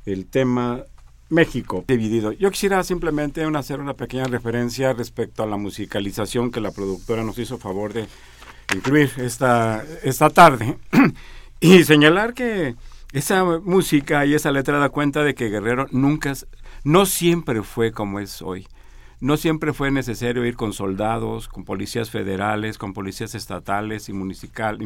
[0.06, 0.84] el tema
[1.30, 2.32] México dividido.
[2.32, 7.38] Yo quisiera simplemente hacer una pequeña referencia respecto a la musicalización que la productora nos
[7.40, 8.08] hizo favor de
[8.74, 10.78] incluir esta, esta tarde
[11.60, 12.76] y señalar que
[13.12, 16.34] esa música y esa letra da cuenta de que Guerrero nunca,
[16.84, 18.68] no siempre fue como es hoy.
[19.26, 24.80] No siempre fue necesario ir con soldados, con policías federales, con policías estatales y, municipal,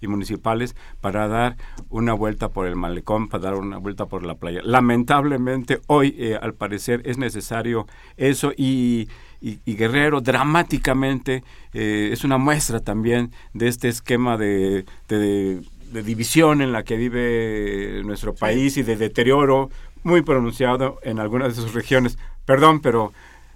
[0.00, 1.56] y, municipales para dar
[1.88, 4.62] una vuelta por el malecón, para dar una vuelta por la playa.
[4.64, 9.08] Lamentablemente hoy, eh, al parecer, es necesario eso y,
[9.40, 15.62] y- y Guerrero dramáticamente eh, es una muestra también de este esquema de, de-
[15.92, 19.70] de división en la que vive nuestro país y de deterioro
[20.02, 22.18] muy pronunciado en algunas de sus regiones.
[22.44, 23.12] Perdón, pero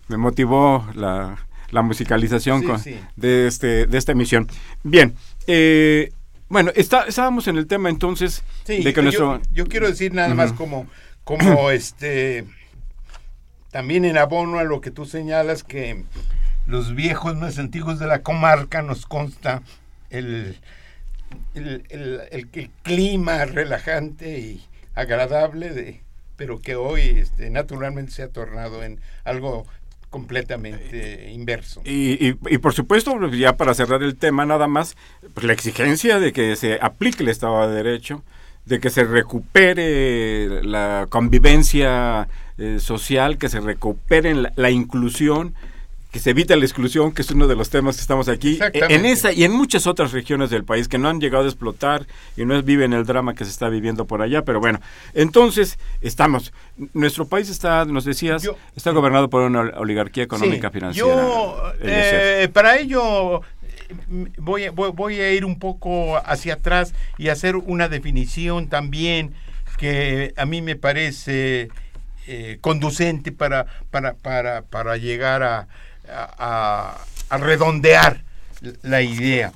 [0.08, 1.36] me motivó la,
[1.70, 3.00] la musicalización Sí, con- sí.
[3.16, 4.48] De, este, de esta emisión.
[4.82, 5.14] Bien,
[5.46, 6.12] eh,
[6.48, 9.40] bueno, está, estábamos en el tema entonces Sí, de que yo, nuestro...
[9.52, 10.86] yo quiero decir nada más como,
[11.24, 12.44] como este,
[13.70, 16.04] también en abono a lo que tú señalas que
[16.66, 19.62] los viejos más antiguos de la comarca nos consta
[20.10, 20.56] el,
[21.54, 26.02] el, el- el- el clima relajante y agradable, de,
[26.36, 29.66] pero que hoy este, naturalmente se ha tornado en algo
[30.12, 31.82] completamente inverso.
[31.84, 34.94] Y, y- y por supuesto, pues, ya para cerrar el tema nada más,
[35.34, 38.22] pues la exigencia de que se aplique el Estado de Derecho,
[38.66, 45.54] de que se recupere la convivencia eh, social, que se recupere la, la inclusión,
[46.12, 48.94] que se evite la exclusión, que es uno de los temas que estamos aquí, Exactamente.
[48.94, 52.06] en esa y en muchas otras regiones del país que no han llegado a explotar
[52.36, 54.78] y no viven el drama que se está viviendo por allá, pero bueno,
[55.14, 56.52] entonces estamos,
[56.92, 61.08] nuestro país está, nos decías, Yo- está gobernado por una oligarquía económica Sí, financiera.
[61.16, 63.40] Yo, eh, para ello,
[64.36, 69.32] voy, a- voy, voy a ir un poco hacia atrás y hacer una definición también
[69.78, 71.70] que a mí me parece
[72.26, 75.68] eh, conducente para, para, para, para llegar a,
[76.08, 76.98] a-
[77.30, 78.22] redondear
[78.82, 79.52] la idea.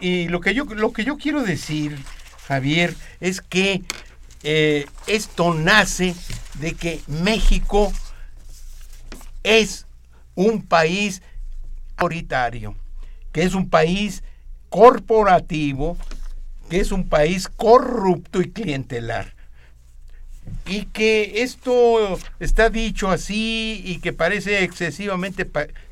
[0.00, 1.98] Y lo que yo, lo que yo quiero decir,
[2.46, 3.82] Javier, es que
[4.42, 6.14] eh, esto nace
[6.54, 7.92] de que México
[9.42, 9.86] es
[10.34, 11.22] un país
[11.96, 12.76] autoritario,
[13.32, 14.22] que es un país
[14.68, 15.96] corporativo
[16.68, 19.34] que es un país corrupto y clientelar.
[20.66, 25.46] Y que esto está dicho así y que parece excesivamente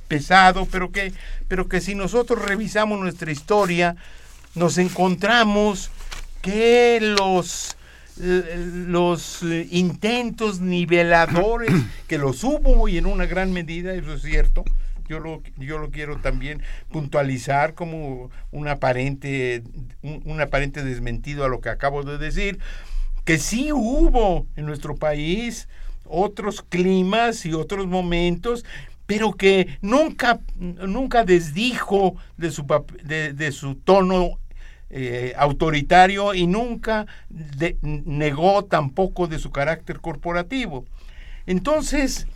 [0.08, 1.12] pesado, pero que,
[1.48, 3.96] pero que si nosotros revisamos nuestra historia,
[4.54, 5.90] nos encontramos
[6.42, 7.76] que los,
[8.16, 11.72] los intentos niveladores,
[12.08, 14.64] que los hubo y en una gran medida, eso es cierto,
[15.08, 19.62] yo lo, yo lo quiero también puntualizar como un aparente,
[20.02, 22.58] un, aparente desmentido a lo que acabo de decir,
[23.26, 25.68] que sí hubo en nuestro país
[26.04, 28.64] otros climas y otros momentos,
[29.06, 32.64] pero que nunca, nunca desdijo de su,
[33.02, 34.38] de, su tono
[34.90, 37.06] eh, autoritario y nunca
[37.82, 40.86] negó tampoco de su carácter corporativo.
[41.46, 42.28] Entonces,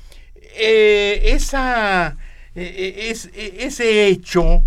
[0.56, 4.64] eh, e, e, e, ese hecho,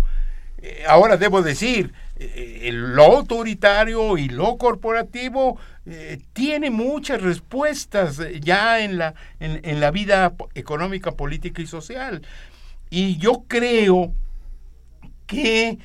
[0.62, 1.92] eh, ahora debo decir,
[2.72, 10.34] lo autoritario y lo corporativo eh, tiene muchas respuestas ya en la, en, la vida
[10.54, 12.22] económica, política y social.
[12.88, 14.14] Y yo creo
[15.26, 15.78] que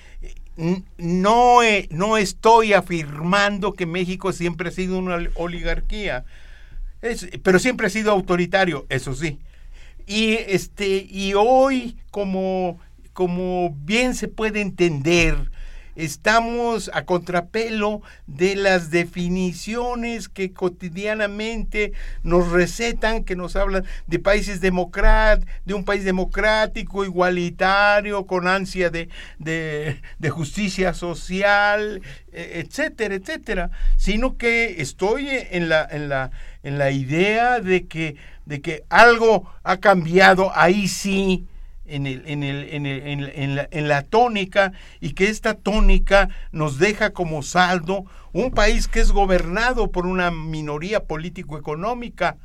[0.98, 6.26] no, no estoy afirmando que México siempre ha sido una oligarquía,
[7.44, 9.40] pero siempre ha sido autoritario, eso sí.
[10.06, 12.80] Y, este, y hoy, como,
[13.14, 15.52] como bien se puede entender,
[16.00, 21.92] estamos a contrapelo de las definiciones que cotidianamente
[22.24, 28.90] nos recetan, que nos hablan de países democráticos, de un país democrático, igualitario, con ansia
[28.90, 36.32] de, de, de, justicia social, e, etcétera, etcétera, sino que estoy en la, en la,
[36.64, 41.46] en la idea de que de que algo ha cambiado ahí sí
[41.90, 49.12] en, la tónica y que esta tónica nos deja como saldo un país que es
[49.12, 52.38] gobernado por una minoría político-económica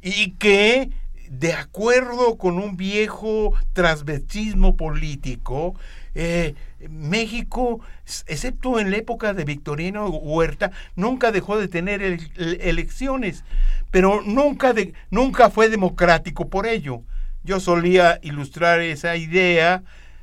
[0.00, 0.90] y que
[1.32, 5.74] de acuerdo con un viejo transvestismo político,
[6.14, 6.54] eh,
[6.90, 7.80] México,
[8.26, 12.02] excepto en la época de Victoriano Huerta, nunca dejó de tener
[12.36, 13.44] elecciones,
[13.90, 17.02] pero nunca, de, nunca fue democrático por ello.
[17.44, 19.82] Yo solía ilustrar esa idea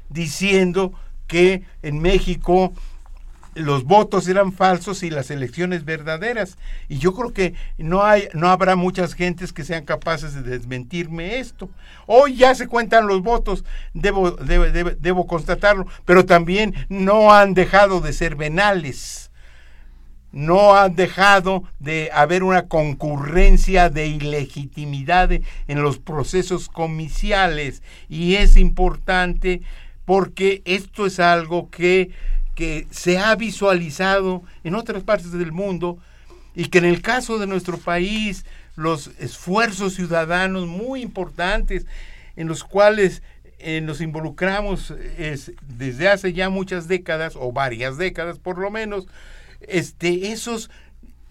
[0.09, 0.93] diciendo
[1.27, 2.73] que en México
[3.55, 6.57] los votos eran falsos y las elecciones verdaderas.
[6.87, 11.39] Y yo creo que no, hay, no habrá muchas gentes que sean capaces de desmentirme
[11.39, 11.69] esto.
[12.05, 18.13] Hoy ya se cuentan los votos, debo, debo, constatarlo, pero también no han dejado de
[18.13, 19.28] ser venales.
[20.31, 27.81] No han dejado de haber una concurrencia de ilegitimidad en los procesos comiciales.
[28.07, 29.61] Y es importante
[30.05, 32.11] porque esto es algo que
[32.59, 35.97] que se ha visualizado en otras partes del mundo
[36.53, 41.85] y que en el caso de nuestro país los esfuerzos ciudadanos muy importantes
[42.35, 43.23] en los cuales
[43.59, 44.93] eh, nos involucramos
[45.77, 49.07] desde hace ya muchas décadas o varias décadas por lo menos,
[49.61, 50.69] este, esos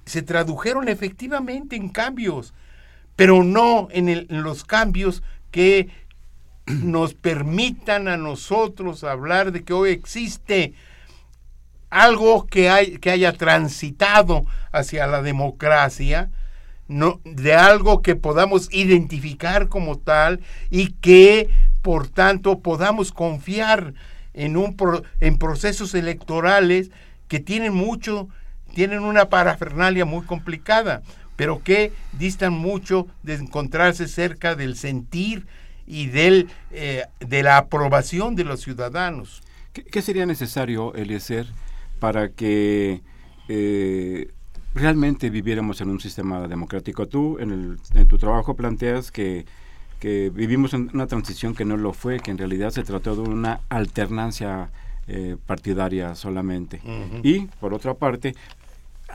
[0.04, 2.54] se tradujeron efectivamente en cambios,
[3.14, 5.88] pero no en, los cambios que
[6.66, 10.74] nos permitan a nosotros hablar de que hoy existe
[11.90, 16.30] algo que, hay, que haya transitado hacia la democracia,
[16.86, 21.50] no, de algo que podamos identificar como tal y que
[21.82, 23.94] por tanto podamos confiar
[24.32, 24.76] en, un
[25.20, 26.90] en procesos electorales
[27.28, 28.28] que tienen mucho,
[28.74, 31.02] tienen una parafernalia muy complicada,
[31.36, 35.46] pero que distan mucho de encontrarse cerca del sentir
[35.86, 39.42] y del, eh, de la aprobación de los ciudadanos.
[39.72, 41.46] ¿Qué, sería necesario, Eliezer?
[41.98, 43.02] para que
[43.48, 44.30] eh,
[44.74, 47.06] realmente viviéramos en un sistema democrático.
[47.06, 49.46] Tú en, el, en tu trabajo planteas que,
[50.00, 53.22] que, vivimos en una transición que no lo fue, que en realidad se trató de
[53.22, 54.70] una alternancia
[55.08, 56.80] eh, partidaria solamente.
[57.22, 58.34] Y, por otra parte,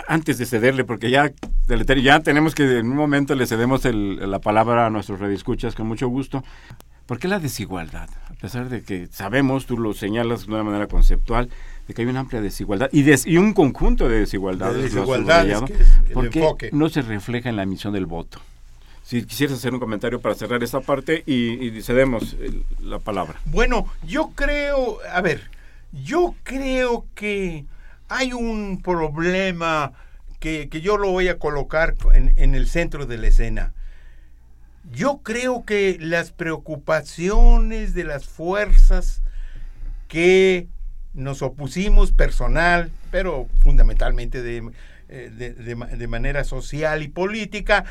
[0.08, 1.32] antes de cederle, porque ya,
[1.68, 5.88] ya tenemos que en un momento le cedemos el, la palabra a nuestros rediscuchas con
[5.88, 6.44] mucho gusto.
[7.06, 8.10] ¿Por qué la desigualdad?
[8.30, 11.50] A pesar de que sabemos, tú lo señalas de una manera conceptual,
[11.88, 15.60] de que hay una amplia desigualdad y, y un conjunto de desigualdades, de desigualdades
[16.14, 18.40] porque no se refleja en la emisión del voto.
[19.04, 22.38] Si quisieras hacer un comentario para cerrar esta parte y, cedemos
[22.82, 23.40] la palabra.
[23.46, 25.52] Bueno, yo creo, a ver,
[25.94, 27.66] yo creo que
[28.10, 29.94] hay un problema
[30.40, 33.74] que, yo lo voy a colocar en, en el centro de la escena.
[34.92, 39.22] Yo creo que las preocupaciones de las fuerzas
[40.10, 40.68] que
[41.14, 44.72] nos opusimos personal pero fundamentalmente de,
[45.08, 47.86] eh, de, de, manera social y política,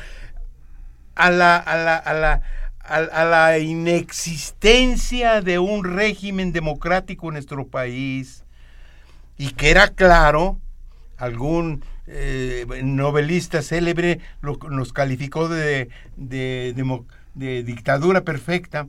[1.15, 2.41] a la, a la, a la,
[2.83, 8.43] a, la inexistencia de un régimen democrático en nuestro país
[9.37, 10.59] y que era claro,
[11.17, 18.87] algún eh, novelista célebre nos calificó de, de, dictadura perfecta,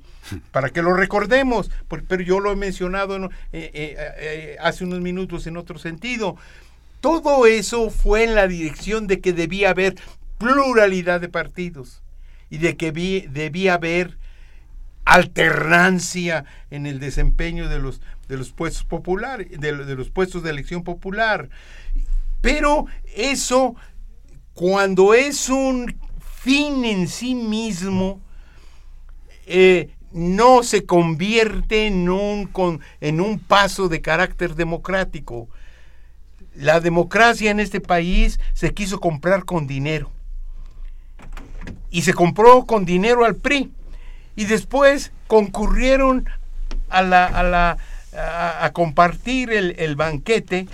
[0.51, 5.79] para que lo recordemos, pero yo lo he mencionado eh, hace unos minutos en otro
[5.79, 6.37] sentido.
[7.01, 9.95] Todo eso fue en la dirección de que debía haber
[10.39, 12.04] pluralidad de partidos
[12.51, 14.19] y de que debía haber
[15.05, 20.83] alternancia en el desempeño de los, de los puestos populares, de, los puestos de elección
[20.83, 21.49] popular.
[22.41, 23.75] Pero eso,
[24.55, 25.97] cuando es un
[26.43, 28.21] fin en sí mismo,
[29.47, 32.51] eh, no se convierte en un,
[33.01, 35.49] en un paso de carácter democrático.
[36.55, 40.14] La democracia en este país se quiso comprar con dinero.
[41.91, 43.71] Y se compró con dinero al PRI.
[44.37, 46.29] Y después concurrieron
[46.89, 47.77] a, la,
[48.61, 50.67] a, compartir el, banquete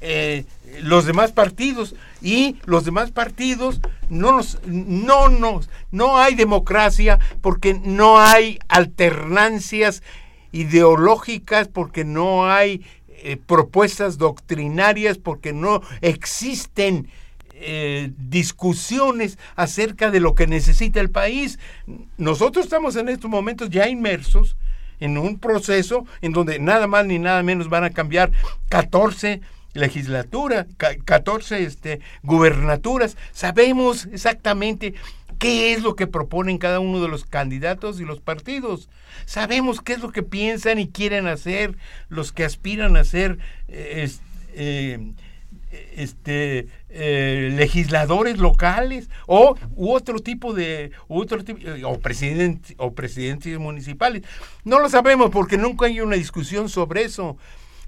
[0.00, 0.44] eh,
[0.82, 1.94] los demás partidos.
[2.22, 10.02] Y los demás partidos no nos, no nos, no hay democracia porque no hay alternancias
[10.52, 12.84] ideológicas, porque no hay
[13.22, 17.08] eh, propuestas doctrinarias porque no existen
[17.60, 21.58] eh, discusiones acerca de lo que necesita el país.
[22.16, 24.56] Nosotros estamos en estos momentos ya inmersos
[24.98, 28.32] en un proceso en donde nada más ni nada menos van a cambiar
[28.68, 29.40] 14
[29.72, 30.66] legislaturas,
[31.04, 33.16] 14 este, gubernaturas.
[33.32, 34.94] Sabemos exactamente
[35.38, 38.88] qué es lo que proponen cada uno de los candidatos y los partidos.
[39.26, 41.76] Sabemos qué es lo que piensan y quieren hacer
[42.08, 43.38] los que aspiran a ser
[43.68, 44.10] eh,
[44.54, 45.12] eh,
[45.94, 53.58] este, eh, legisladores locales o u otro tipo de otro tipo, o presidentes o presidentes
[53.58, 54.22] municipales.
[54.64, 57.36] No lo sabemos porque nunca hay una discusión sobre eso.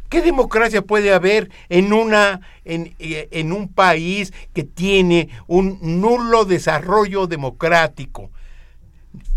[0.09, 7.26] ¿Qué democracia puede haber en, una, en, en un país que tiene un nulo desarrollo
[7.26, 8.30] democrático?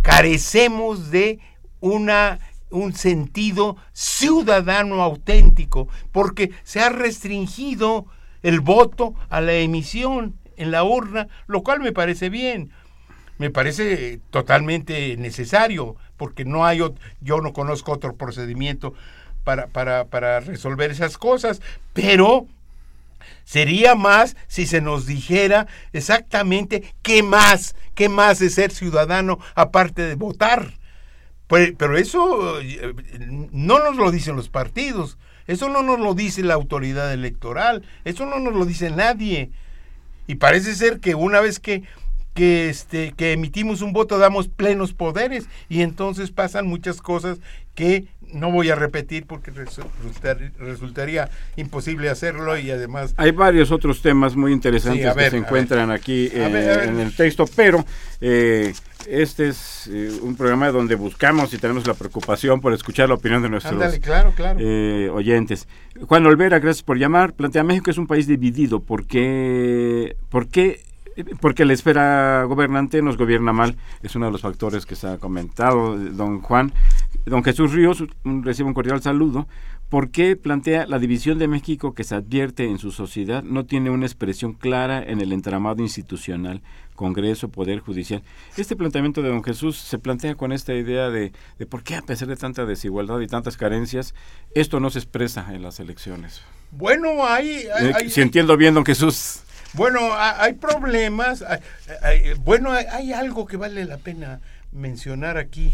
[0.02, 1.40] Carecemos de
[1.80, 2.40] una
[2.72, 8.08] un sentido ciudadano auténtico, porque se ha restringido
[8.46, 12.70] el voto a la emisión en la urna, lo cual me parece bien,
[13.40, 16.80] me parece totalmente necesario, porque no hay,
[17.22, 18.94] yo no conozco otro procedimiento
[19.44, 21.60] para, para, para resolver esas cosas,
[21.94, 22.46] pero
[23.46, 30.04] sería más si se nos dijera exactamente qué más, qué más es ser ciudadano aparte
[30.04, 30.74] de votar.
[31.48, 32.94] Pues, pero eso eh,
[33.52, 35.18] no nos lo dicen los partidos,
[35.48, 39.52] eso no nos lo dice la autoridad electoral, eso no nos lo dice nadie.
[40.28, 41.84] Y parece ser que una vez que
[42.36, 47.40] que, este, que emitimos un voto damos plenos poderes y entonces pasan muchas cosas
[47.76, 49.52] que no voy a repetir porque
[50.60, 53.14] resultaría imposible hacerlo y además...
[53.18, 57.84] Hay varios otros temas muy interesantes que se encuentran aquí eh, en el texto, pero
[58.22, 58.74] eh,
[59.08, 63.42] este es eh, un programa donde buscamos y tenemos la preocupación por escuchar la opinión
[63.42, 63.82] de nuestros
[65.12, 65.68] oyentes.
[66.02, 67.34] Juan Olvera, gracias por llamar.
[67.34, 68.82] Plantea México es un país dividido.
[68.82, 70.82] ¿Por qué, por qué
[71.40, 75.18] porque la esfera gobernante nos gobierna mal, es uno de los factores que se ha
[75.18, 76.74] comentado, don Juan.
[77.26, 79.48] Don Jesús Ríos recibe un cordial saludo.
[79.90, 83.90] ¿Por qué plantea la división de México que se advierte en su sociedad no tiene
[83.90, 86.62] una expresión clara en el entramado institucional,
[86.96, 88.22] Congreso, Poder Judicial?
[88.58, 92.02] Este planteamiento de don Jesús se plantea con esta idea de, de por qué a
[92.04, 94.14] pesar de tanta desigualdad y tantas carencias,
[94.54, 96.42] esto no se expresa en las elecciones.
[96.72, 97.66] Bueno, hay...
[97.96, 99.42] hay si entiendo bien, don Jesús.
[99.74, 101.44] Bueno, hay problemas.
[102.44, 105.74] bueno, hay algo que vale la pena mencionar aquí,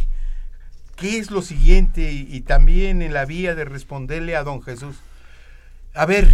[1.02, 4.98] que es lo siguiente y, también en la vía de responderle a don Jesús.
[5.96, 6.30] A ver,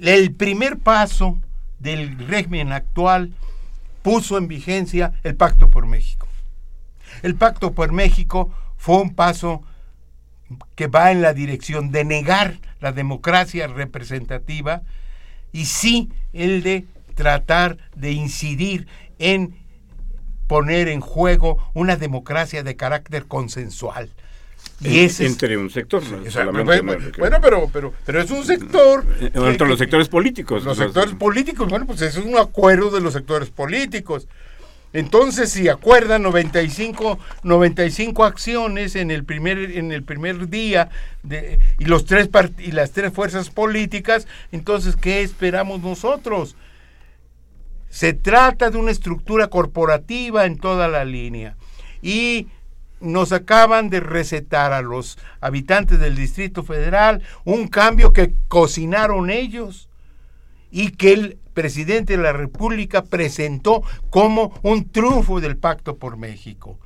[0.00, 1.36] el primer paso
[1.80, 3.32] del régimen actual
[4.02, 6.28] puso en vigencia el Pacto por México.
[7.24, 9.64] El Pacto por México fue un paso
[10.76, 14.82] que va en la dirección de negar la democracia representativa
[15.50, 16.84] y sí el de
[17.16, 18.86] tratar de incidir
[19.18, 19.56] en
[20.46, 24.10] poner en juego una democracia de carácter consensual.
[24.80, 26.02] Y ese entre un sector.
[27.18, 29.04] bueno, pero, pero, pero es un sector.
[29.20, 30.64] Eh, entre los sectores políticos.
[30.64, 34.28] Los, sectores políticos, bueno, pues es un acuerdo de los sectores políticos.
[34.92, 40.90] Entonces, si acuerdan, 95, 95 acciones en el primer, en el primer día
[41.22, 42.28] de, y, los tres
[42.58, 46.54] y las tres fuerzas políticas, entonces, ¿qué esperamos nosotros?
[47.96, 51.56] Se trata de una estructura corporativa en toda la línea.
[52.02, 52.46] Y
[53.00, 59.88] nos acaban de recetar a los habitantes del Distrito Federal un cambio que cocinaron ellos
[60.70, 66.78] y que el presidente de la República presentó como un triunfo del Pacto por México.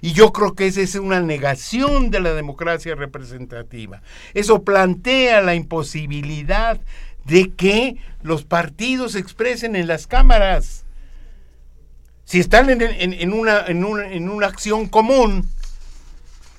[0.00, 4.02] Y yo creo que esa es una negación de la democracia representativa.
[4.34, 6.80] Eso plantea la imposibilidad
[7.28, 10.84] de que los partidos se expresen en las cámaras.
[12.24, 15.48] Si están en, una, en, una, en una acción común,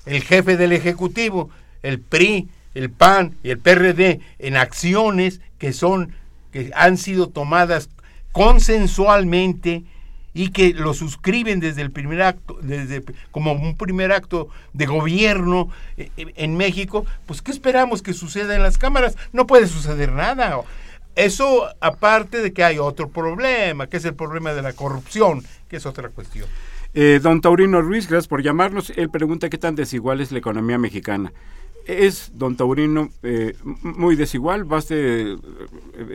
[0.06, 1.50] el jefe del Ejecutivo,
[1.82, 6.14] el PRI, el PAN y el PRD, en acciones que son
[6.52, 7.88] que han sido tomadas
[8.32, 9.84] consensualmente
[10.32, 15.70] y que lo suscriben desde el primer acto, desde como un primer acto de gobierno
[15.96, 19.16] eh, eh, en México, pues ¿qué esperamos que suceda en las cámaras?
[19.32, 20.60] No puede suceder nada.
[21.16, 25.76] Eso aparte de que hay otro problema, que es el problema de la corrupción, que
[25.76, 26.46] es otra cuestión.
[26.94, 28.90] Eh, don Taurino Ruiz, gracias por llamarnos.
[28.90, 31.32] Él pregunta qué tan desigual es la economía mexicana
[31.86, 34.64] es, don Taurino, eh, muy desigual.
[34.64, 35.36] Baste, eh,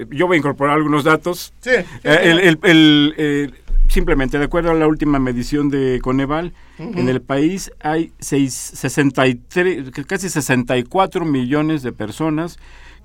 [0.10, 1.54] yo voy a incorporar algunos datos.
[1.60, 1.72] Sí.
[2.04, 3.52] Eh,
[3.90, 10.30] simplemente, de acuerdo a la última medición de Coneval, en el país hay 63, casi
[10.30, 12.58] 64 millones de personas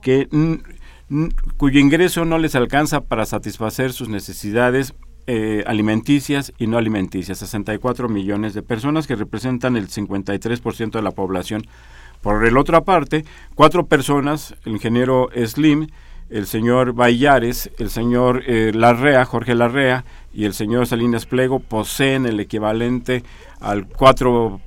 [0.03, 0.29] que
[1.57, 4.95] cuyo ingreso no les alcanza para satisfacer sus necesidades
[5.67, 7.39] alimenticias y no alimenticias.
[7.39, 11.63] 64 millones de personas que representan el 53% de la población
[12.23, 13.25] por el otra parte,
[13.55, 15.89] cuatro personas, el ingeniero Slim,
[16.29, 22.27] el señor Bayares, el señor eh, Larrea, Jorge Larrea y el señor Salinas Plego poseen
[22.27, 23.23] el equivalente
[23.61, 24.61] al 4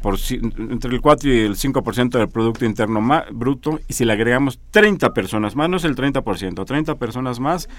[0.57, 3.01] entre el 4 y el 5% del producto interno
[3.31, 7.69] bruto y si le agregamos 30 personas más, no es el 30%, 30 personas más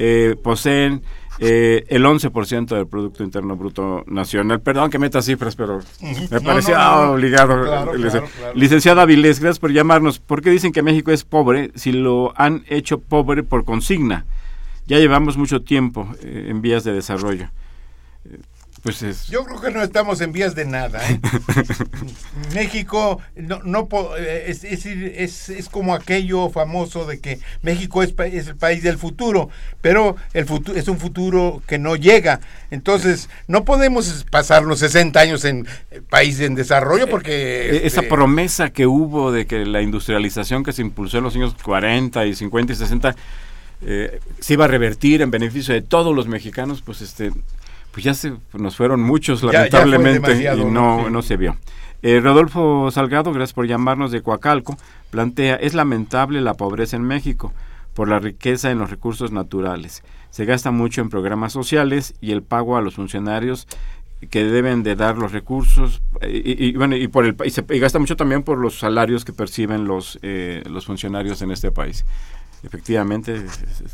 [0.00, 1.02] eh, poseen
[1.40, 4.60] eh, el 11% del Producto Interno Bruto Nacional.
[4.60, 5.80] Perdón que meta cifras, pero
[6.30, 7.92] me parecía obligado.
[8.54, 10.20] Licenciada Avilés, gracias por llamarnos.
[10.20, 14.24] ¿Por qué dicen que México es pobre si lo han hecho pobre por consigna?
[14.88, 17.50] Ya llevamos mucho tiempo eh, en vías de desarrollo.
[18.82, 21.00] Pues Yo creo que no estamos en vías de nada.
[21.10, 21.20] ¿eh?
[22.54, 28.48] México no, no eh, es, es, es, como aquello famoso de que México es, es,
[28.48, 29.50] el país del futuro,
[29.82, 32.40] pero el futuro es un futuro que no llega.
[32.70, 35.66] Entonces no podemos pasar los 60 años en
[36.08, 40.72] país en desarrollo eh, porque esa este, promesa que hubo de que la industrialización que
[40.72, 43.16] se impulsó en los años 40 y 50 y 60
[43.80, 47.32] se iba a revertir en beneficio de todos los mexicanos, pues este
[47.92, 51.56] pues ya se nos fueron muchos lamentablemente y no, no se vio.
[52.02, 54.76] Eh, Rodolfo Salgado, gracias por llamarnos de Coacalco,
[55.10, 57.52] plantea, es lamentable la pobreza en México
[57.94, 60.04] por la riqueza en los recursos naturales.
[60.30, 63.66] Se gasta mucho en programas sociales y el pago a los funcionarios
[64.30, 68.16] que deben de dar los recursos y, bueno y por el y se gasta mucho
[68.16, 72.04] también por los salarios que perciben los eh, los funcionarios en este país
[72.64, 73.44] Efectivamente,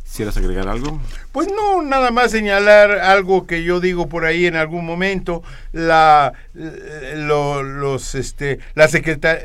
[0.05, 1.01] ¿quisieras agregar algo?
[1.33, 5.43] Pues no, nada más señalar algo que yo digo por ahí en algún momento,
[5.73, 8.89] la, los, este, la,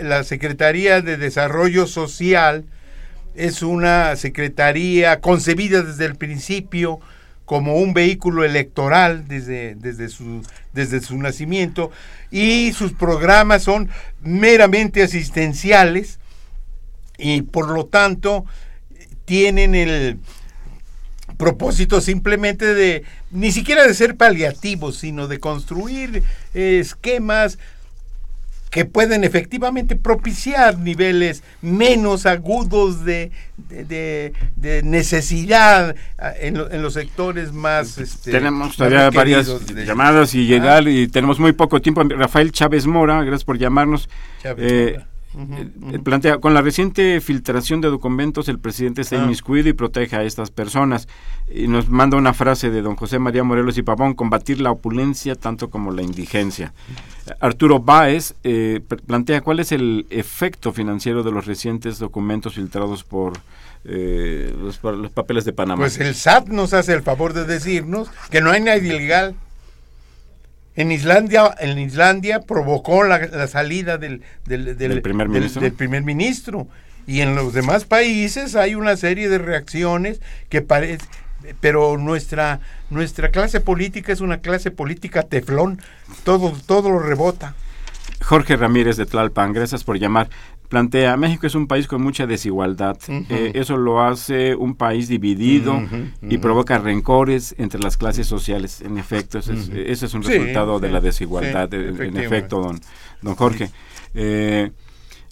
[0.02, 2.64] la Secretaría de Desarrollo Social
[3.36, 7.00] es una secretaría concebida desde el principio
[7.46, 10.44] como un vehículo electoral desde, desde, su,
[10.74, 11.90] desde su nacimiento
[12.30, 13.90] y sus programas son
[14.22, 16.20] meramente asistenciales
[17.18, 18.46] y por lo tanto
[19.30, 20.18] tienen el
[21.38, 26.24] propósito simplemente de, ni siquiera de ser paliativos, sino de construir
[26.56, 27.60] esquemas
[28.72, 33.32] que pueden efectivamente propiciar niveles menos agudos de,
[33.68, 38.00] de, necesidad ah, en, en, los sectores más...
[38.00, 39.48] Este, tenemos todavía varias
[39.86, 42.02] llamadas y llegar y tenemos muy poco tiempo.
[42.04, 44.10] Rafael Chávez Mora, gracias por llamarnos.
[44.44, 45.00] Eh,
[45.38, 49.24] eh, plantea, con la reciente filtración de documentos, el presidente se ha ah.
[49.24, 51.08] inmiscuido y protege a estas personas.
[51.54, 55.36] Y nos manda una frase de don José María Morelos y Pavón, combatir la opulencia
[55.36, 56.74] tanto como la indigencia.
[57.40, 63.34] Arturo Báez eh, plantea cuál es el efecto financiero de los recientes documentos filtrados por
[63.86, 65.84] eh, los, los, papeles de Panamá.
[65.84, 69.36] Pues el SAT nos hace el favor de decirnos que no hay nadie ilegal
[70.76, 76.68] en Islandia, en Islandia provocó la, salida del, del, primer ministro?
[77.08, 80.66] Y en los demás países hay una serie de reacciones que,
[81.60, 82.60] pero nuestra
[82.90, 85.82] nuestra clase política es una clase política teflón,
[86.24, 87.56] todo todo lo rebota.
[88.22, 90.30] Jorge Ramírez de Tlalpan, gracias por llamar.
[90.70, 92.98] Plantea, México es un país con mucha desigualdad.
[93.08, 95.82] Eh, eso lo hace un país dividido
[96.22, 98.82] y provoca rencores entre las clases sociales.
[98.82, 99.54] En efecto, ese,
[99.92, 102.80] es, un resultado de la desigualdad, en efecto, don,
[103.24, 103.72] don Jorge.
[104.14, 104.72] Eh,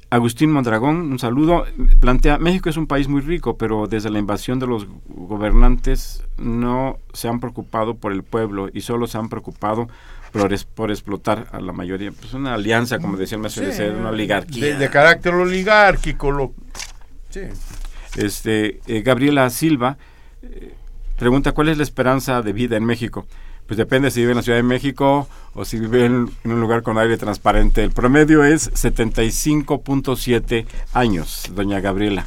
[0.09, 1.65] Agustín Mondragón, un saludo,
[1.99, 6.97] plantea, México es un país muy rico, pero desde la invasión de los gobernantes no
[7.11, 9.89] se han preocupado por el pueblo y solo se han preocupado
[10.31, 12.11] por, por explotar a la mayoría.
[12.11, 14.77] Pues una alianza, como decía el sí, ser una oligarquía.
[14.77, 16.31] De, carácter oligárquico.
[16.31, 16.53] Lo,
[17.29, 17.41] sí.
[18.15, 19.97] este, eh, Gabriela Silva
[20.41, 20.73] eh,
[21.17, 23.27] pregunta, ¿cuál es la esperanza de vida en México?
[23.67, 26.83] pues depende si vive en la Ciudad de México o si vive en, un lugar
[26.83, 27.83] con aire transparente.
[27.83, 32.25] El promedio es 75.7 años, doña Gabriela.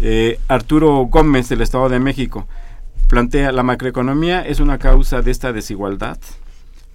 [0.00, 2.46] Eh, Arturo Gómez del Estado de México
[3.08, 6.18] plantea, ¿la macroeconomía es una causa de esta desigualdad?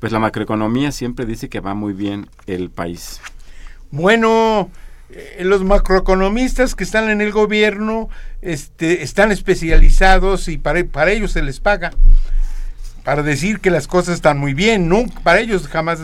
[0.04, 3.22] Pues la macroeconomía siempre dice que va muy bien el país.
[3.90, 4.70] Bueno,
[5.10, 8.10] eh, los macroeconomistas que están en el gobierno
[8.42, 11.92] este, están especializados y para, para ellos se les paga
[13.06, 14.90] para decir que las cosas están muy bien.
[14.90, 16.02] Nunca, para ellos jamás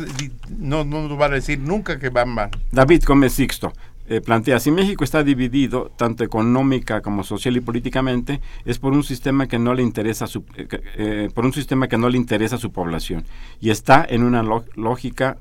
[0.48, 2.52] no, no van a decir nunca que van mal.
[2.72, 3.74] David Gómez Sixto.
[4.10, 9.04] Eh, plantea, si México está dividido, tanto económica como social y políticamente, es por un
[9.04, 12.56] sistema que no le interesa su, eh, eh, por un sistema que no le interesa
[12.56, 13.24] a su población.
[13.62, 15.38] Y está en una lógica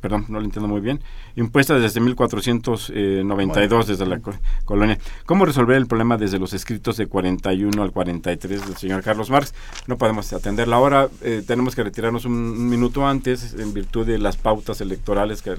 [0.00, 1.00] perdón, no lo entiendo muy bien,
[1.40, 4.20] impuesta desde 1492 desde la
[4.64, 4.98] colonia.
[5.26, 9.54] ¿Cómo resolver el problema desde los escritos de 41 al 43 del señor Carlos Marx?
[9.86, 11.08] No podemos atenderla ahora,
[11.46, 15.56] tenemos que retirarnos un, minuto antes en virtud de las pautas electorales que, a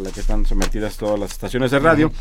[0.00, 2.12] la que están sometidas todas las estaciones de radio.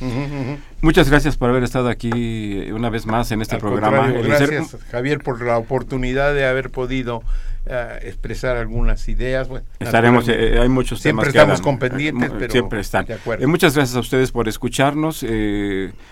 [0.81, 4.09] Muchas gracias por haber estado aquí una vez más en este programa.
[4.11, 7.21] Gracias, Javier, por la oportunidad de haber podido
[7.69, 9.49] eh, expresar algunas ideas.
[9.79, 13.05] Estaremos, eh, hay muchos siempre temas estamos con pendientes, pero siempre están.
[13.07, 15.25] Eh, muchas gracias a ustedes por escucharnos,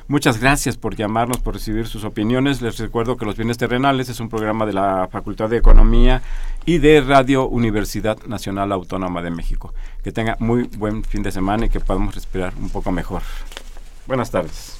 [0.08, 2.62] muchas gracias por llamarnos, por recibir sus opiniones.
[2.62, 6.22] Les recuerdo que Los Bienes Terrenales es un programa de la Facultad de Economía
[6.66, 9.74] y de Radio Universidad Nacional Autónoma de México.
[10.04, 13.22] Que tenga muy buen fin de semana y que podamos respirar un poco mejor.
[14.08, 14.80] Buenas tardes.